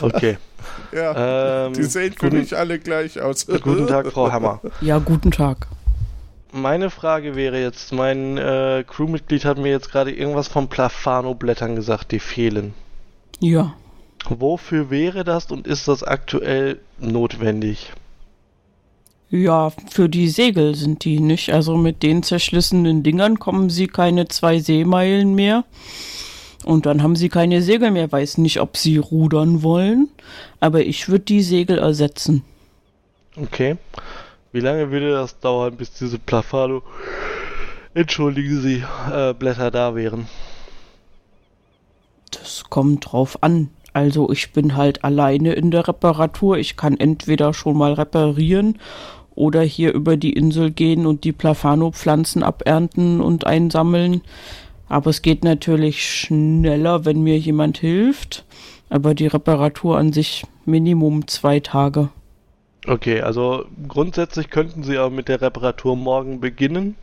[0.00, 0.38] Okay.
[0.92, 3.46] Ja, Ähm, die sehen für mich alle gleich aus.
[3.46, 4.60] guten Tag, Frau Hammer.
[4.80, 5.68] Ja, guten Tag.
[6.56, 12.12] Meine Frage wäre jetzt, mein äh, Crewmitglied hat mir jetzt gerade irgendwas von Plafano-Blättern gesagt,
[12.12, 12.72] die fehlen.
[13.40, 13.74] Ja.
[14.26, 17.92] Wofür wäre das und ist das aktuell notwendig?
[19.28, 21.52] Ja, für die Segel sind die nicht.
[21.52, 25.64] Also mit den zerschlissenen Dingern kommen sie keine zwei Seemeilen mehr.
[26.64, 28.10] Und dann haben sie keine Segel mehr.
[28.10, 30.08] Weiß nicht, ob sie rudern wollen.
[30.60, 32.44] Aber ich würde die Segel ersetzen.
[33.36, 33.76] Okay.
[34.56, 36.82] Wie lange würde das dauern, bis diese Plafano,
[37.92, 38.82] entschuldigen Sie,
[39.12, 40.28] äh, Blätter da wären?
[42.30, 43.68] Das kommt drauf an.
[43.92, 46.56] Also ich bin halt alleine in der Reparatur.
[46.56, 48.78] Ich kann entweder schon mal reparieren
[49.34, 54.22] oder hier über die Insel gehen und die Plafano-Pflanzen abernten und einsammeln.
[54.88, 58.46] Aber es geht natürlich schneller, wenn mir jemand hilft.
[58.88, 62.08] Aber die Reparatur an sich Minimum zwei Tage.
[62.86, 66.96] Okay, also grundsätzlich könnten Sie auch mit der Reparatur morgen beginnen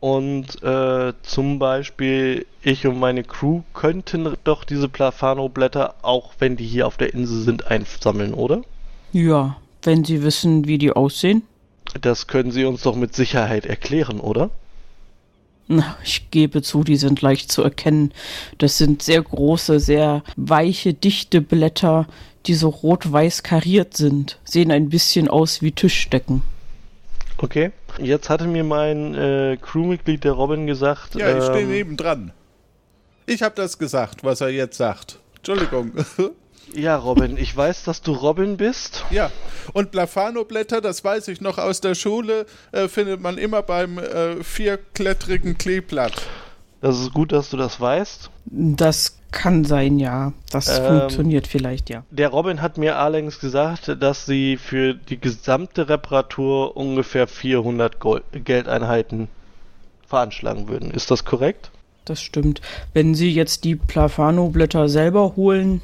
[0.00, 6.66] Und äh, zum Beispiel ich und meine Crew könnten doch diese Plafano-Blätter, auch wenn die
[6.66, 8.62] hier auf der Insel sind, einsammeln, oder?
[9.12, 11.42] Ja, wenn Sie wissen, wie die aussehen.
[12.00, 14.50] Das können Sie uns doch mit Sicherheit erklären, oder?
[15.68, 18.12] Na, ich gebe zu, die sind leicht zu erkennen.
[18.56, 22.06] Das sind sehr große, sehr weiche, dichte Blätter,
[22.46, 24.38] die so rot-weiß kariert sind.
[24.44, 26.42] Sehen ein bisschen aus wie Tischdecken.
[27.36, 27.70] Okay.
[27.98, 31.14] Jetzt hatte mir mein äh, Crewmitglied, der Robin, gesagt.
[31.14, 32.32] Ja, ich stehe ähm, nebendran.
[33.26, 35.18] Ich habe das gesagt, was er jetzt sagt.
[35.36, 35.92] Entschuldigung.
[36.74, 39.04] Ja, Robin, ich weiß, dass du Robin bist.
[39.10, 39.30] ja,
[39.72, 44.42] und Plafano-Blätter, das weiß ich noch aus der Schule, äh, findet man immer beim äh,
[44.42, 46.12] vierklettrigen Kleeblatt.
[46.80, 48.30] Das ist gut, dass du das weißt.
[48.46, 50.32] Das kann sein, ja.
[50.50, 52.04] Das Ähm, funktioniert vielleicht, ja.
[52.10, 58.22] Der Robin hat mir allerdings gesagt, dass sie für die gesamte Reparatur ungefähr 400 Gold
[58.32, 59.28] Geldeinheiten
[60.06, 60.90] veranschlagen würden.
[60.90, 61.70] Ist das korrekt?
[62.06, 62.62] Das stimmt.
[62.94, 65.82] Wenn Sie jetzt die Plafano-Blätter selber holen,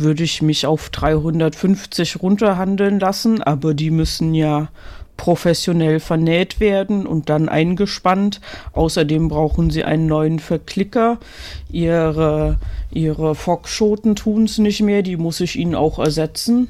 [0.00, 4.68] würde ich mich auf 350 runterhandeln lassen, aber die müssen ja
[5.16, 8.40] professionell vernäht werden und dann eingespannt.
[8.72, 11.18] Außerdem brauchen sie einen neuen Verklicker.
[11.70, 12.58] Ihre,
[12.90, 16.68] ihre Fockschoten tun es nicht mehr, die muss ich ihnen auch ersetzen.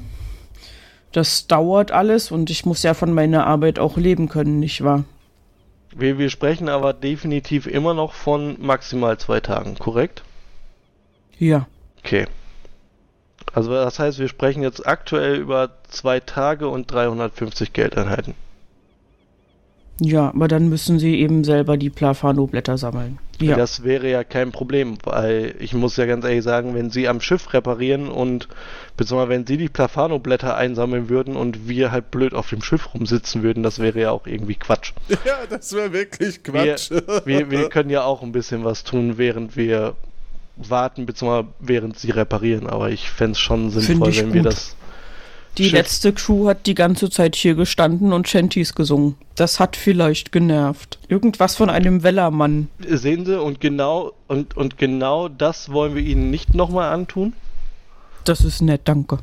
[1.13, 5.05] Das dauert alles und ich muss ja von meiner Arbeit auch leben können, nicht wahr?
[5.95, 10.23] Wir, wir sprechen aber definitiv immer noch von maximal zwei Tagen, korrekt?
[11.37, 11.67] Ja.
[11.99, 12.27] Okay.
[13.53, 18.33] Also das heißt, wir sprechen jetzt aktuell über zwei Tage und 350 Geldeinheiten.
[20.03, 23.19] Ja, aber dann müssen sie eben selber die Plafano-Blätter sammeln.
[23.39, 23.55] Ja.
[23.55, 27.21] Das wäre ja kein Problem, weil ich muss ja ganz ehrlich sagen, wenn sie am
[27.21, 28.47] Schiff reparieren und
[28.97, 33.43] beziehungsweise wenn sie die Plafano-Blätter einsammeln würden und wir halt blöd auf dem Schiff rumsitzen
[33.43, 34.93] würden, das wäre ja auch irgendwie Quatsch.
[35.23, 36.89] Ja, das wäre wirklich Quatsch.
[36.89, 39.93] Wir, wir, wir können ja auch ein bisschen was tun, während wir
[40.55, 44.51] warten, beziehungsweise während sie reparieren, aber ich fände es schon sinnvoll, wenn wir gut.
[44.51, 44.75] das.
[45.57, 49.15] Die Schiff- letzte Crew hat die ganze Zeit hier gestanden und Shanties gesungen.
[49.35, 50.97] Das hat vielleicht genervt.
[51.09, 52.69] Irgendwas von einem Wellermann.
[52.87, 57.33] Sehen Sie, und genau, und, und genau das wollen wir Ihnen nicht nochmal antun,
[58.23, 59.19] Das ist nett, danke.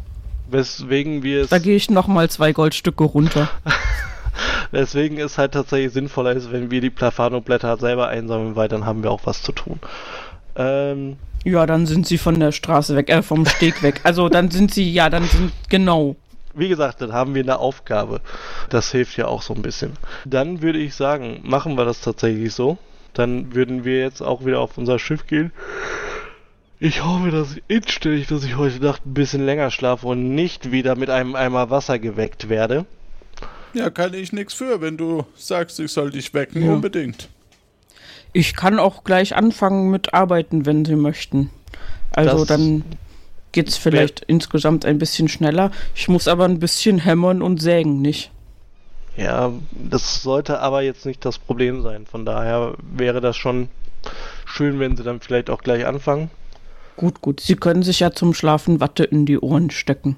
[0.51, 1.49] weswegen wir es.
[1.49, 3.49] Da gehe ich nochmal zwei Goldstücke runter.
[4.72, 9.03] Deswegen ist halt tatsächlich sinnvoller ist, wenn wir die Plafano-Blätter selber einsammeln, weil dann haben
[9.03, 9.81] wir auch was zu tun.
[10.59, 14.00] Ähm, Ja, dann sind sie von der Straße weg, äh, vom Steg weg.
[14.04, 16.16] Also dann sind sie, ja, dann sind, genau.
[16.54, 18.20] wie gesagt, dann haben wir eine Aufgabe.
[18.68, 19.92] Das hilft ja auch so ein bisschen.
[20.24, 22.76] Dann würde ich sagen, machen wir das tatsächlich so.
[23.14, 25.52] Dann würden wir jetzt auch wieder auf unser Schiff gehen.
[26.80, 30.70] Ich hoffe, dass ich inständig, dass ich heute Nacht ein bisschen länger schlafe und nicht
[30.70, 32.84] wieder mit einem Eimer Wasser geweckt werde.
[33.74, 36.72] Ja, kann ich nichts für, wenn du sagst, ich soll dich wecken, Ja.
[36.72, 37.28] unbedingt.
[38.33, 41.51] Ich kann auch gleich anfangen mit Arbeiten, wenn sie möchten.
[42.11, 42.85] Also Das dann
[43.53, 45.70] geht's vielleicht insgesamt ein bisschen schneller.
[45.95, 48.31] Ich muss aber ein bisschen hämmern und sägen, nicht?
[49.16, 52.07] Ja, das sollte aber jetzt nicht das Problem sein.
[52.07, 53.68] Von daher wäre das schon
[54.47, 56.31] schön, wenn sie dann vielleicht auch gleich anfangen.
[56.97, 57.41] Gut, gut.
[57.41, 60.16] Sie können sich ja zum Schlafen Watte in die Ohren stecken.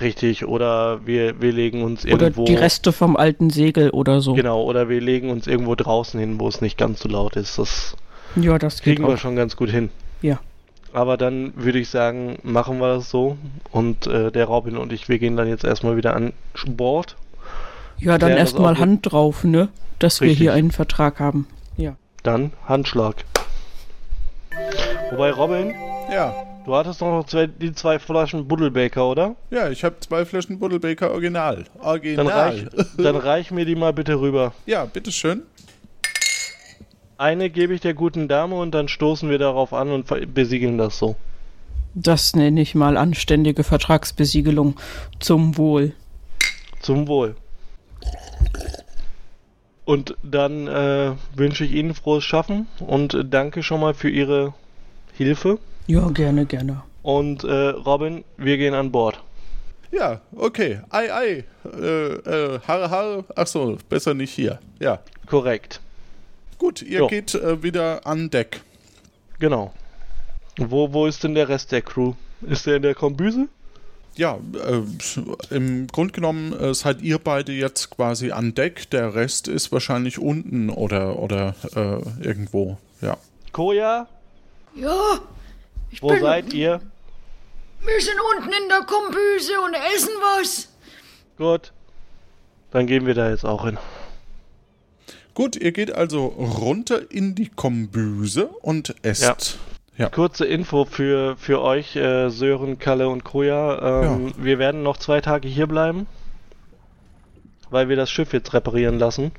[0.00, 2.44] Richtig, oder wir, wir legen uns Oder irgendwo.
[2.44, 4.34] die Reste vom alten Segel oder so.
[4.34, 7.58] Genau, oder wir legen uns irgendwo draußen hin, wo es nicht ganz so laut ist.
[7.58, 7.96] Das
[8.36, 9.90] Ja, das geht kriegen wir schon ganz gut hin.
[10.22, 10.40] Ja.
[10.92, 13.36] Aber dann würde ich sagen, machen wir das so.
[13.70, 16.32] Und äh, der Robin und ich, wir gehen dann jetzt erstmal wieder an
[16.66, 17.16] Bord.
[17.98, 19.68] Ja, dann erstmal Hand drauf, ne?
[19.98, 20.38] Dass wir Richtig.
[20.42, 21.46] hier einen Vertrag haben.
[21.76, 21.96] Ja.
[22.22, 23.16] Dann Handschlag.
[25.10, 25.74] Wobei, Robin,
[26.12, 26.34] Ja,
[26.68, 29.36] du hattest doch noch zwei, die zwei Flaschen Buddelbaker, oder?
[29.50, 31.64] ja, ich habe zwei Flaschen Buddelbaker Original.
[31.80, 32.16] Original.
[32.16, 32.66] Dann reich,
[32.98, 34.52] dann reich mir die mal bitte rüber.
[34.66, 35.42] ja, bitteschön.
[37.16, 40.98] Eine gebe ich der guten Dame und dann stoßen wir darauf an und besiegeln das
[40.98, 41.16] so.
[41.94, 44.78] Das nenne ich mal anständige Vertragsbesiegelung.
[45.18, 45.94] Zum Wohl.
[46.80, 47.34] Zum Wohl.
[49.84, 54.52] Und dann äh, wünsche ich Ihnen frohes Schaffen und danke schon mal für Ihre
[55.16, 55.58] Hilfe.
[55.88, 56.82] Ja, gerne, gerne.
[57.02, 59.22] Und äh, Robin, wir gehen an Bord.
[59.90, 60.80] Ja, okay.
[60.90, 61.44] Ei, ei.
[61.64, 63.24] Äh, äh, Haare, Haare.
[63.34, 64.58] Ach so, besser nicht hier.
[64.80, 64.98] Ja.
[65.26, 65.80] Korrekt.
[66.58, 67.06] Gut, ihr Jo.
[67.06, 68.60] geht äh, wieder an Deck.
[69.38, 69.72] Genau.
[70.58, 72.12] Wo, wo ist denn der Rest der Crew?
[72.42, 73.48] Ist der in der Kombüse?
[74.14, 78.90] Ja, äh, im Grunde genommen äh, seid ihr beide jetzt quasi an Deck.
[78.90, 82.76] Der Rest ist wahrscheinlich unten oder, oder äh, irgendwo.
[83.00, 83.16] Ja.
[83.52, 84.06] Koja,
[84.74, 85.20] Ja,
[85.90, 86.20] ich wo bin.
[86.20, 86.80] seid ihr?
[87.80, 90.68] Wir sind unten in der Kombüse und essen was.
[91.36, 91.72] Gut.
[92.70, 93.78] Dann gehen wir da jetzt auch hin.
[95.34, 99.58] Gut, ihr geht also runter in die Kombüse und esst.
[99.96, 100.08] Ja.
[100.08, 104.04] Kurze Info für, für euch, äh, Sören, Kalle und Koja.
[104.04, 106.06] Ähm, Wir werden noch zwei Tage hier bleiben,
[107.70, 109.32] weil wir das Schiff jetzt reparieren lassen.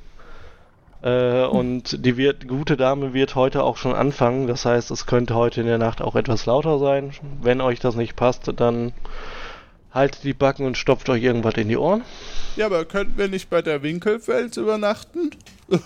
[1.02, 4.48] Äh, und die wird, gute Dame wird heute auch schon anfangen.
[4.48, 7.14] Das heißt, es könnte heute in der Nacht auch etwas lauter sein.
[7.42, 8.94] Wenn euch das nicht passt, dann
[9.92, 12.04] haltet die Backen und stopft euch irgendwas in die Ohren.
[12.56, 15.32] Ja, aber könnten wir nicht bei der Winkelfels übernachten?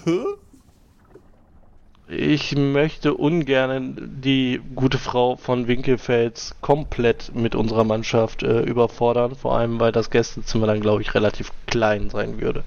[2.10, 9.58] Ich möchte ungern die gute Frau von Winkelfels komplett mit unserer Mannschaft äh, überfordern, vor
[9.58, 12.64] allem weil das Gästezimmer dann, glaube ich, relativ klein sein würde.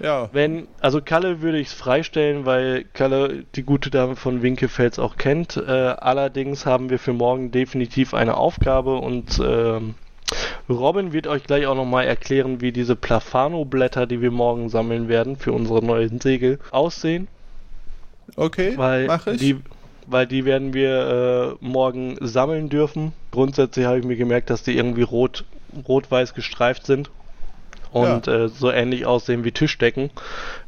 [0.00, 0.28] Ja.
[0.32, 5.16] Wenn, also Kalle würde ich es freistellen, weil Kalle die gute Dame von Winkelfels auch
[5.16, 5.56] kennt.
[5.56, 9.94] Äh, allerdings haben wir für morgen definitiv eine Aufgabe und ähm,
[10.68, 15.36] Robin wird euch gleich auch nochmal erklären, wie diese Plafano-Blätter, die wir morgen sammeln werden
[15.36, 17.28] für unsere neuen Segel, aussehen.
[18.34, 19.38] Okay, Weil mach ich.
[19.38, 19.56] die,
[20.06, 23.12] weil die werden wir äh, morgen sammeln dürfen.
[23.30, 25.44] Grundsätzlich habe ich mir gemerkt, dass die irgendwie rot,
[25.86, 27.10] rot-weiß gestreift sind
[27.96, 30.10] und äh, so ähnlich aussehen wie Tischdecken.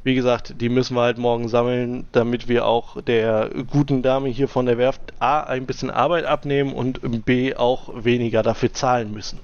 [0.03, 4.49] Wie gesagt, die müssen wir halt morgen sammeln, damit wir auch der guten Dame hier
[4.49, 9.39] von der Werft A ein bisschen Arbeit abnehmen und B auch weniger dafür zahlen müssen.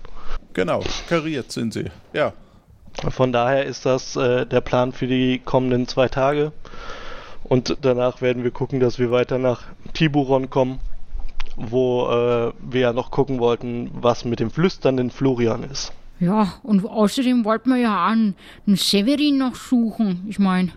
[0.54, 1.86] Genau, kariert sind sie.
[2.12, 2.32] Ja.
[3.08, 6.52] Von daher ist das äh, der Plan für die kommenden zwei Tage.
[7.42, 9.62] Und danach werden wir gucken, dass wir weiter nach
[9.92, 10.80] Tiburon kommen,
[11.56, 15.92] wo äh, wir ja noch gucken wollten, was mit dem flüsternden Florian ist.
[16.20, 18.34] Ja, und außerdem wollten wir ja einen,
[18.66, 20.24] einen Severin noch suchen.
[20.28, 20.70] Ich meine,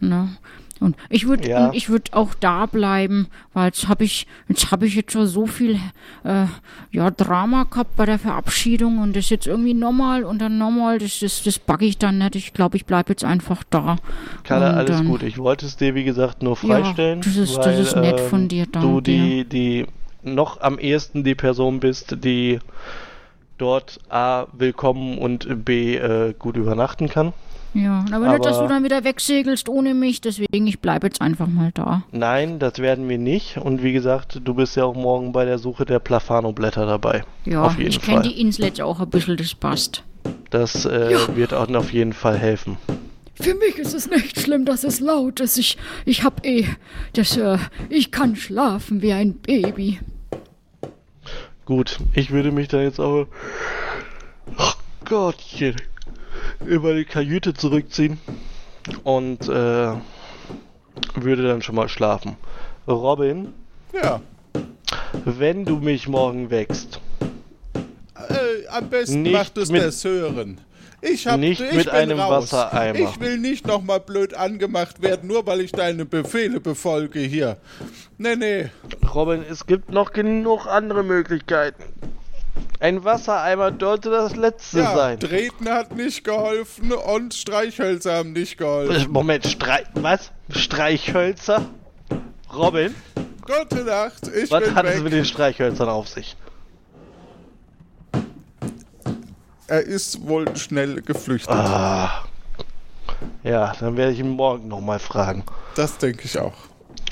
[0.00, 0.28] ne?
[0.80, 1.72] Und ich würde Ja.
[1.74, 5.46] ich würde auch da bleiben, weil jetzt habe ich jetzt habe ich jetzt schon so
[5.48, 5.74] viel
[6.22, 6.44] äh,
[6.92, 11.18] ja Drama gehabt bei der Verabschiedung und das jetzt irgendwie nochmal und dann nochmal, das
[11.18, 12.36] das das backe ich dann nicht.
[12.36, 13.96] Ich glaube, ich bleibe jetzt einfach da.
[14.48, 15.24] Und alles dann- gut.
[15.24, 17.22] Ich wollte es dir, wie gesagt, nur Ja, freistellen.
[17.22, 18.70] das ist- das weil, ist nett von ähm, dir, Du
[19.00, 19.86] danke die, die
[20.22, 22.60] noch am ehesten die Person bist, die
[23.58, 27.32] dort A, willkommen und B, äh, gut übernachten kann.
[27.74, 31.20] Ja, aber, nicht, dass du Aber- dann wieder wegsegelst ohne mich, deswegen ich bleibe jetzt
[31.20, 32.02] einfach mal da.
[32.12, 33.58] Nein, das werden wir nicht.
[33.58, 37.24] Und wie gesagt, du bist ja auch morgen bei der Suche der Plafano-Blätter dabei.
[37.44, 40.02] Ja, ich kenne die Insel jetzt auch ein bisschen, das passt.
[40.50, 41.36] Das äh, Ja.
[41.36, 42.78] wird auch auf jeden Fall helfen.
[43.34, 45.58] Für mich ist es nicht schlimm, dass es laut ist.
[45.58, 46.64] Ich, ich hab eh,
[47.12, 47.58] das, äh,
[47.90, 50.00] ich kann schlafen wie ein Baby.
[51.68, 53.26] Gut, ich würde mich da jetzt aber.
[54.56, 54.72] Oh
[55.04, 55.76] Gottchen.
[56.64, 58.18] Über die Kajüte zurückziehen.
[59.04, 59.92] Und äh,
[61.14, 62.38] würde dann schon mal schlafen.
[62.86, 63.52] Robin,
[63.92, 64.22] Ja.
[65.26, 67.02] wenn du mich morgen wächst,
[68.16, 70.62] Äh, am besten macht es der Sören.
[71.00, 72.52] Ich hab, Nicht ich mit einem raus.
[72.52, 72.98] Wassereimer.
[72.98, 77.56] Ich will nicht nochmal blöd angemacht werden, nur weil ich deine Befehle befolge hier.
[78.18, 78.68] Nee, nee.
[79.14, 81.82] Robin, es gibt noch genug andere Möglichkeiten.
[82.80, 85.20] Ein Wassereimer sollte das letzte Ja, sein.
[85.20, 89.06] Treten hat nicht geholfen und Streichhölzer haben nicht geholfen.
[89.12, 89.86] Moment, Streich.
[89.94, 90.32] Was?
[90.50, 91.66] Streichhölzer?
[92.56, 92.94] Robin,
[93.46, 95.02] Gute Nacht, ich was bin hat es weg.
[95.04, 96.36] mit den Streichhölzern auf sich?
[99.68, 101.54] Er ist wohl schnell geflüchtet.
[101.54, 102.24] Ah.
[103.42, 105.44] Ja, dann werde ich ihn morgen nochmal fragen.
[105.74, 106.54] Das denke ich auch.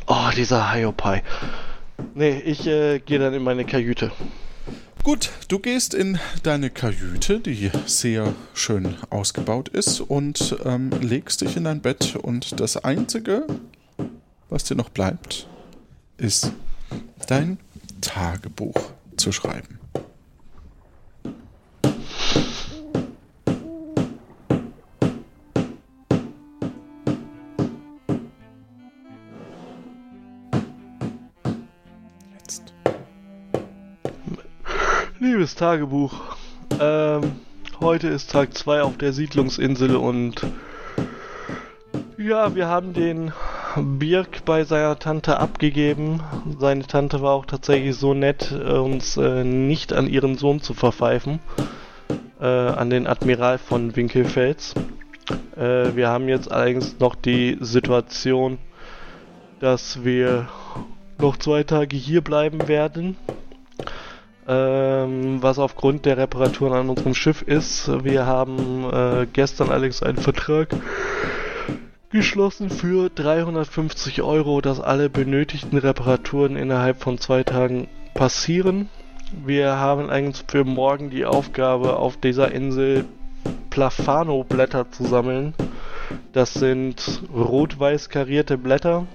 [0.06, 1.22] Oh, dieser Hiopai.
[2.14, 4.10] Nee, ich äh, gehe dann in meine Kajüte.
[5.02, 11.58] Gut, du gehst in deine Kajüte, die sehr schön ausgebaut ist, und ähm, legst dich
[11.58, 12.16] in dein Bett.
[12.16, 13.46] Und das Einzige,
[14.48, 15.46] was dir noch bleibt,
[16.16, 16.52] ist
[17.26, 17.58] dein
[18.00, 18.80] Tagebuch
[19.18, 19.78] zu schreiben.
[35.46, 36.12] Liebes Tagebuch,
[36.80, 37.36] ähm,
[37.78, 40.44] heute ist Tag 2 auf der Siedlungsinsel und
[42.18, 43.32] ja, wir haben den
[43.76, 46.20] Birk bei seiner Tante abgegeben.
[46.58, 50.74] Seine Tante war auch tatsächlich so nett, äh, uns äh, nicht an ihren Sohn zu
[50.74, 51.38] verpfeifen,
[52.40, 54.74] äh, an den Admiral von Winkelfels.
[55.54, 58.58] Äh, wir haben jetzt allerdings noch die Situation,
[59.60, 60.48] dass wir
[61.18, 63.16] noch zwei Tage hier bleiben werden
[64.48, 67.90] ähm, was aufgrund der Reparaturen an unserem Schiff ist.
[68.04, 70.68] Wir haben äh, gestern allerdings einen Vertrag
[72.10, 78.88] geschlossen für 350 Euro, dass alle benötigten Reparaturen innerhalb von zwei Tagen passieren.
[79.44, 83.04] Wir haben eigentlich für morgen die Aufgabe, auf dieser Insel
[83.70, 85.54] Plafano-Blätter zu sammeln.
[86.32, 89.06] Das sind rot-weiß karierte Blätter,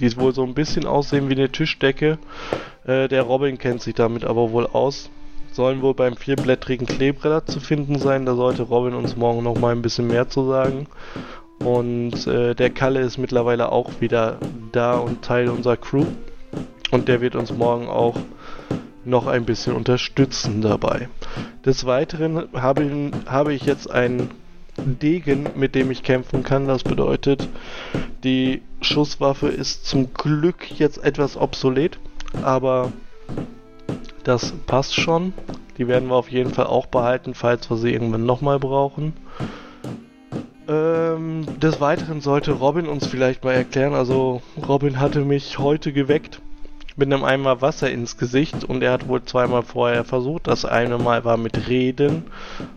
[0.00, 2.18] die wohl so ein bisschen aussehen wie eine Tischdecke.
[2.84, 5.10] Äh, der Robin kennt sich damit aber wohl aus.
[5.52, 8.26] Sollen wohl beim vierblättrigen Kleebretter zu finden sein.
[8.26, 10.86] Da sollte Robin uns morgen noch mal ein bisschen mehr zu sagen.
[11.60, 14.38] Und äh, der Kalle ist mittlerweile auch wieder
[14.72, 16.04] da und Teil unserer Crew.
[16.90, 18.16] Und der wird uns morgen auch
[19.04, 21.08] noch ein bisschen unterstützen dabei.
[21.64, 24.30] Des Weiteren habe, habe ich jetzt einen
[24.76, 26.66] Degen, mit dem ich kämpfen kann.
[26.66, 27.48] Das bedeutet,
[28.24, 31.98] die Schusswaffe ist zum Glück jetzt etwas obsolet,
[32.42, 32.92] aber
[34.24, 35.32] das passt schon.
[35.78, 39.12] Die werden wir auf jeden Fall auch behalten, falls wir sie irgendwann nochmal brauchen.
[40.66, 43.94] Ähm, des Weiteren sollte Robin uns vielleicht mal erklären.
[43.94, 46.40] Also Robin hatte mich heute geweckt
[46.96, 50.46] mit einem Eimer Wasser ins Gesicht und er hat wohl zweimal vorher versucht.
[50.46, 52.24] Das eine Mal war mit Reden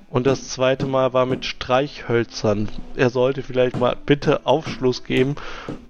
[0.09, 2.67] und das zweite Mal war mit Streichhölzern.
[2.95, 5.35] Er sollte vielleicht mal bitte Aufschluss geben,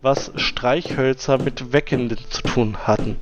[0.02, 3.16] was Streichhölzer mit Weckenden zu tun hatten.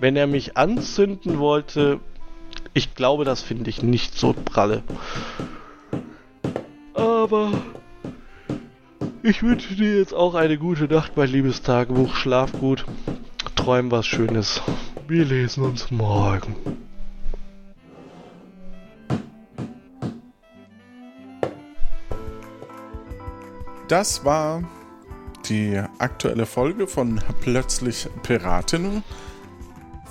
[0.00, 2.00] Wenn er mich anzünden wollte,
[2.72, 4.82] ich glaube, das finde ich nicht so pralle.
[6.94, 7.52] Aber
[9.22, 12.14] ich wünsche dir jetzt auch eine gute Nacht, mein liebes Tagebuch.
[12.14, 12.84] Schlaf gut
[13.64, 14.60] träumen was Schönes.
[15.08, 16.54] Wir lesen uns morgen.
[23.88, 24.62] Das war
[25.48, 29.02] die aktuelle Folge von Plötzlich Piratin.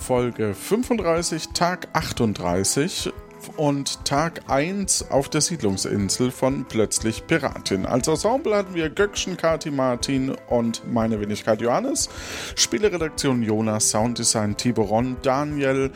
[0.04, 3.10] Folge 35, Tag 38
[3.56, 7.86] und Tag 1 auf der Siedlungsinsel von Plötzlich Piratin.
[7.86, 12.10] Als Ensemble hatten wir Göckchen, Kati Martin und meine Wenigkeit Johannes.
[12.54, 15.90] Spieleredaktion Jonas, Sounddesign Tiboron, Daniel,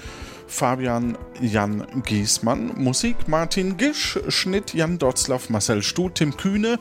[0.46, 6.78] Fabian Jan Giesmann, Musik Martin Gisch, Schnitt Jan Dotzlaff, Marcel Stuh, Tim Kühne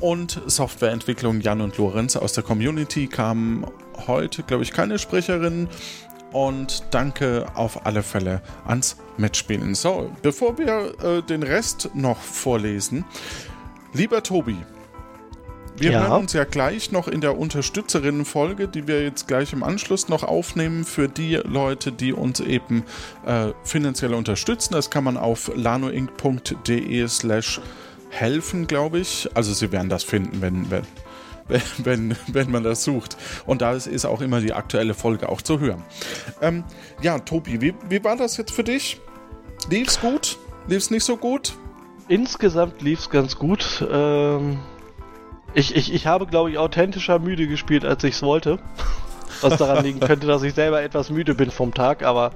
[0.00, 3.66] und Softwareentwicklung Jan und Lorenz aus der Community kamen
[4.06, 5.68] heute, glaube ich, keine Sprecherinnen
[6.32, 9.74] und danke auf alle Fälle ans Mitspielen.
[9.74, 13.04] So, bevor wir äh, den Rest noch vorlesen,
[13.92, 14.56] lieber Tobi,
[15.76, 16.00] wir ja.
[16.02, 20.22] hören uns ja gleich noch in der Unterstützerinnenfolge, die wir jetzt gleich im Anschluss noch
[20.22, 22.84] aufnehmen für die Leute, die uns eben
[23.26, 24.74] äh, finanziell unterstützen.
[24.74, 27.60] Das kann man auf lanoinc.de slash
[28.10, 29.28] helfen, glaube ich.
[29.34, 30.82] Also Sie werden das finden, wenn, wenn,
[31.78, 33.16] wenn, wenn man das sucht.
[33.46, 35.82] Und da ist auch immer die aktuelle Folge auch zu hören.
[36.40, 36.64] Ähm,
[37.00, 39.00] ja, Tobi, wie, wie war das jetzt für dich?
[39.70, 40.38] Lief's gut?
[40.66, 41.54] Lief's nicht so gut?
[42.08, 43.86] Insgesamt lief's ganz gut.
[43.90, 44.58] Ähm,
[45.54, 48.58] ich, ich, ich habe, glaube ich, authentischer müde gespielt, als ich's wollte.
[49.40, 52.32] Was daran liegen könnte, dass ich selber etwas müde bin vom Tag, aber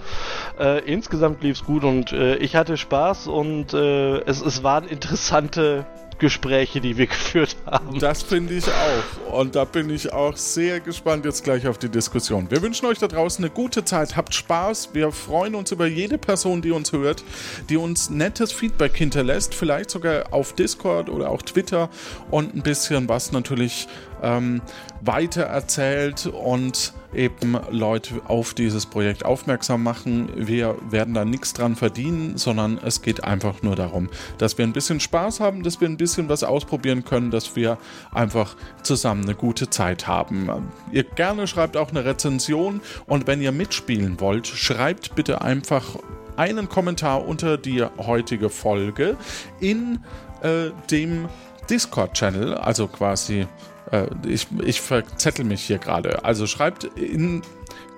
[0.59, 5.87] äh, insgesamt lief's gut und äh, ich hatte Spaß und äh, es, es waren interessante
[6.19, 7.99] Gespräche, die wir geführt haben.
[7.99, 9.33] Das finde ich auch.
[9.39, 12.51] Und da bin ich auch sehr gespannt jetzt gleich auf die Diskussion.
[12.51, 14.17] Wir wünschen euch da draußen eine gute Zeit.
[14.17, 14.91] Habt Spaß.
[14.93, 17.23] Wir freuen uns über jede Person, die uns hört,
[17.69, 19.55] die uns nettes Feedback hinterlässt.
[19.55, 21.91] Vielleicht sogar auf Discord oder auch Twitter
[22.31, 23.89] und ein bisschen was natürlich
[24.23, 24.63] ähm,
[25.03, 30.29] weiter erzählt und eben Leute auf dieses Projekt aufmerksam machen.
[30.37, 34.09] Wir werden da nichts dran verdienen, sondern es geht einfach nur darum,
[34.39, 37.79] dass wir ein bisschen Spaß haben, dass wir ein bisschen was ausprobieren können, dass wir
[38.13, 40.51] einfach zusammen eine gute Zeit haben.
[40.93, 45.97] Ihr gerne schreibt auch eine Rezension und wenn ihr mitspielen wollt, schreibt bitte einfach
[46.37, 49.17] einen Kommentar unter die heutige Folge
[49.61, 50.01] in
[50.43, 51.29] äh, dem
[51.71, 53.47] Discord-Channel, also quasi
[53.91, 56.25] äh, ich, ich verzettel mich hier gerade.
[56.25, 57.43] Also schreibt in,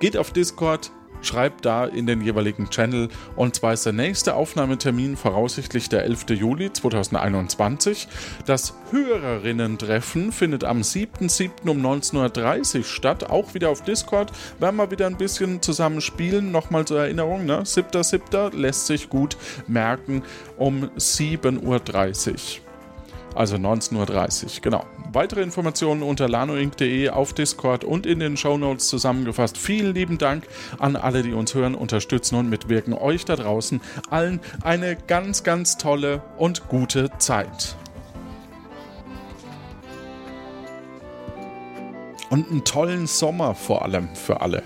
[0.01, 0.91] geht auf Discord,
[1.23, 6.31] schreibt da in den jeweiligen Channel und zwar ist der nächste Aufnahmetermin voraussichtlich der 11.
[6.31, 8.09] Juli 2021.
[8.47, 11.69] Das Hörerinnen-Treffen findet am 7.7.
[11.69, 14.33] um 19.30 Uhr statt, auch wieder auf Discord.
[14.59, 17.63] Werden wir wieder ein bisschen zusammen spielen, nochmal zur Erinnerung, ne?
[17.63, 18.57] 7.7.
[18.57, 19.37] lässt sich gut
[19.67, 20.23] merken
[20.57, 22.68] um 7.30 Uhr.
[23.35, 24.85] Also 19.30 Uhr, genau.
[25.13, 29.57] Weitere Informationen unter lanoinc.de auf Discord und in den Show Notes zusammengefasst.
[29.57, 30.47] Vielen lieben Dank
[30.79, 32.93] an alle, die uns hören, unterstützen und mitwirken.
[32.93, 37.77] Euch da draußen allen eine ganz, ganz tolle und gute Zeit.
[42.31, 44.63] Und einen tollen Sommer vor allem für alle.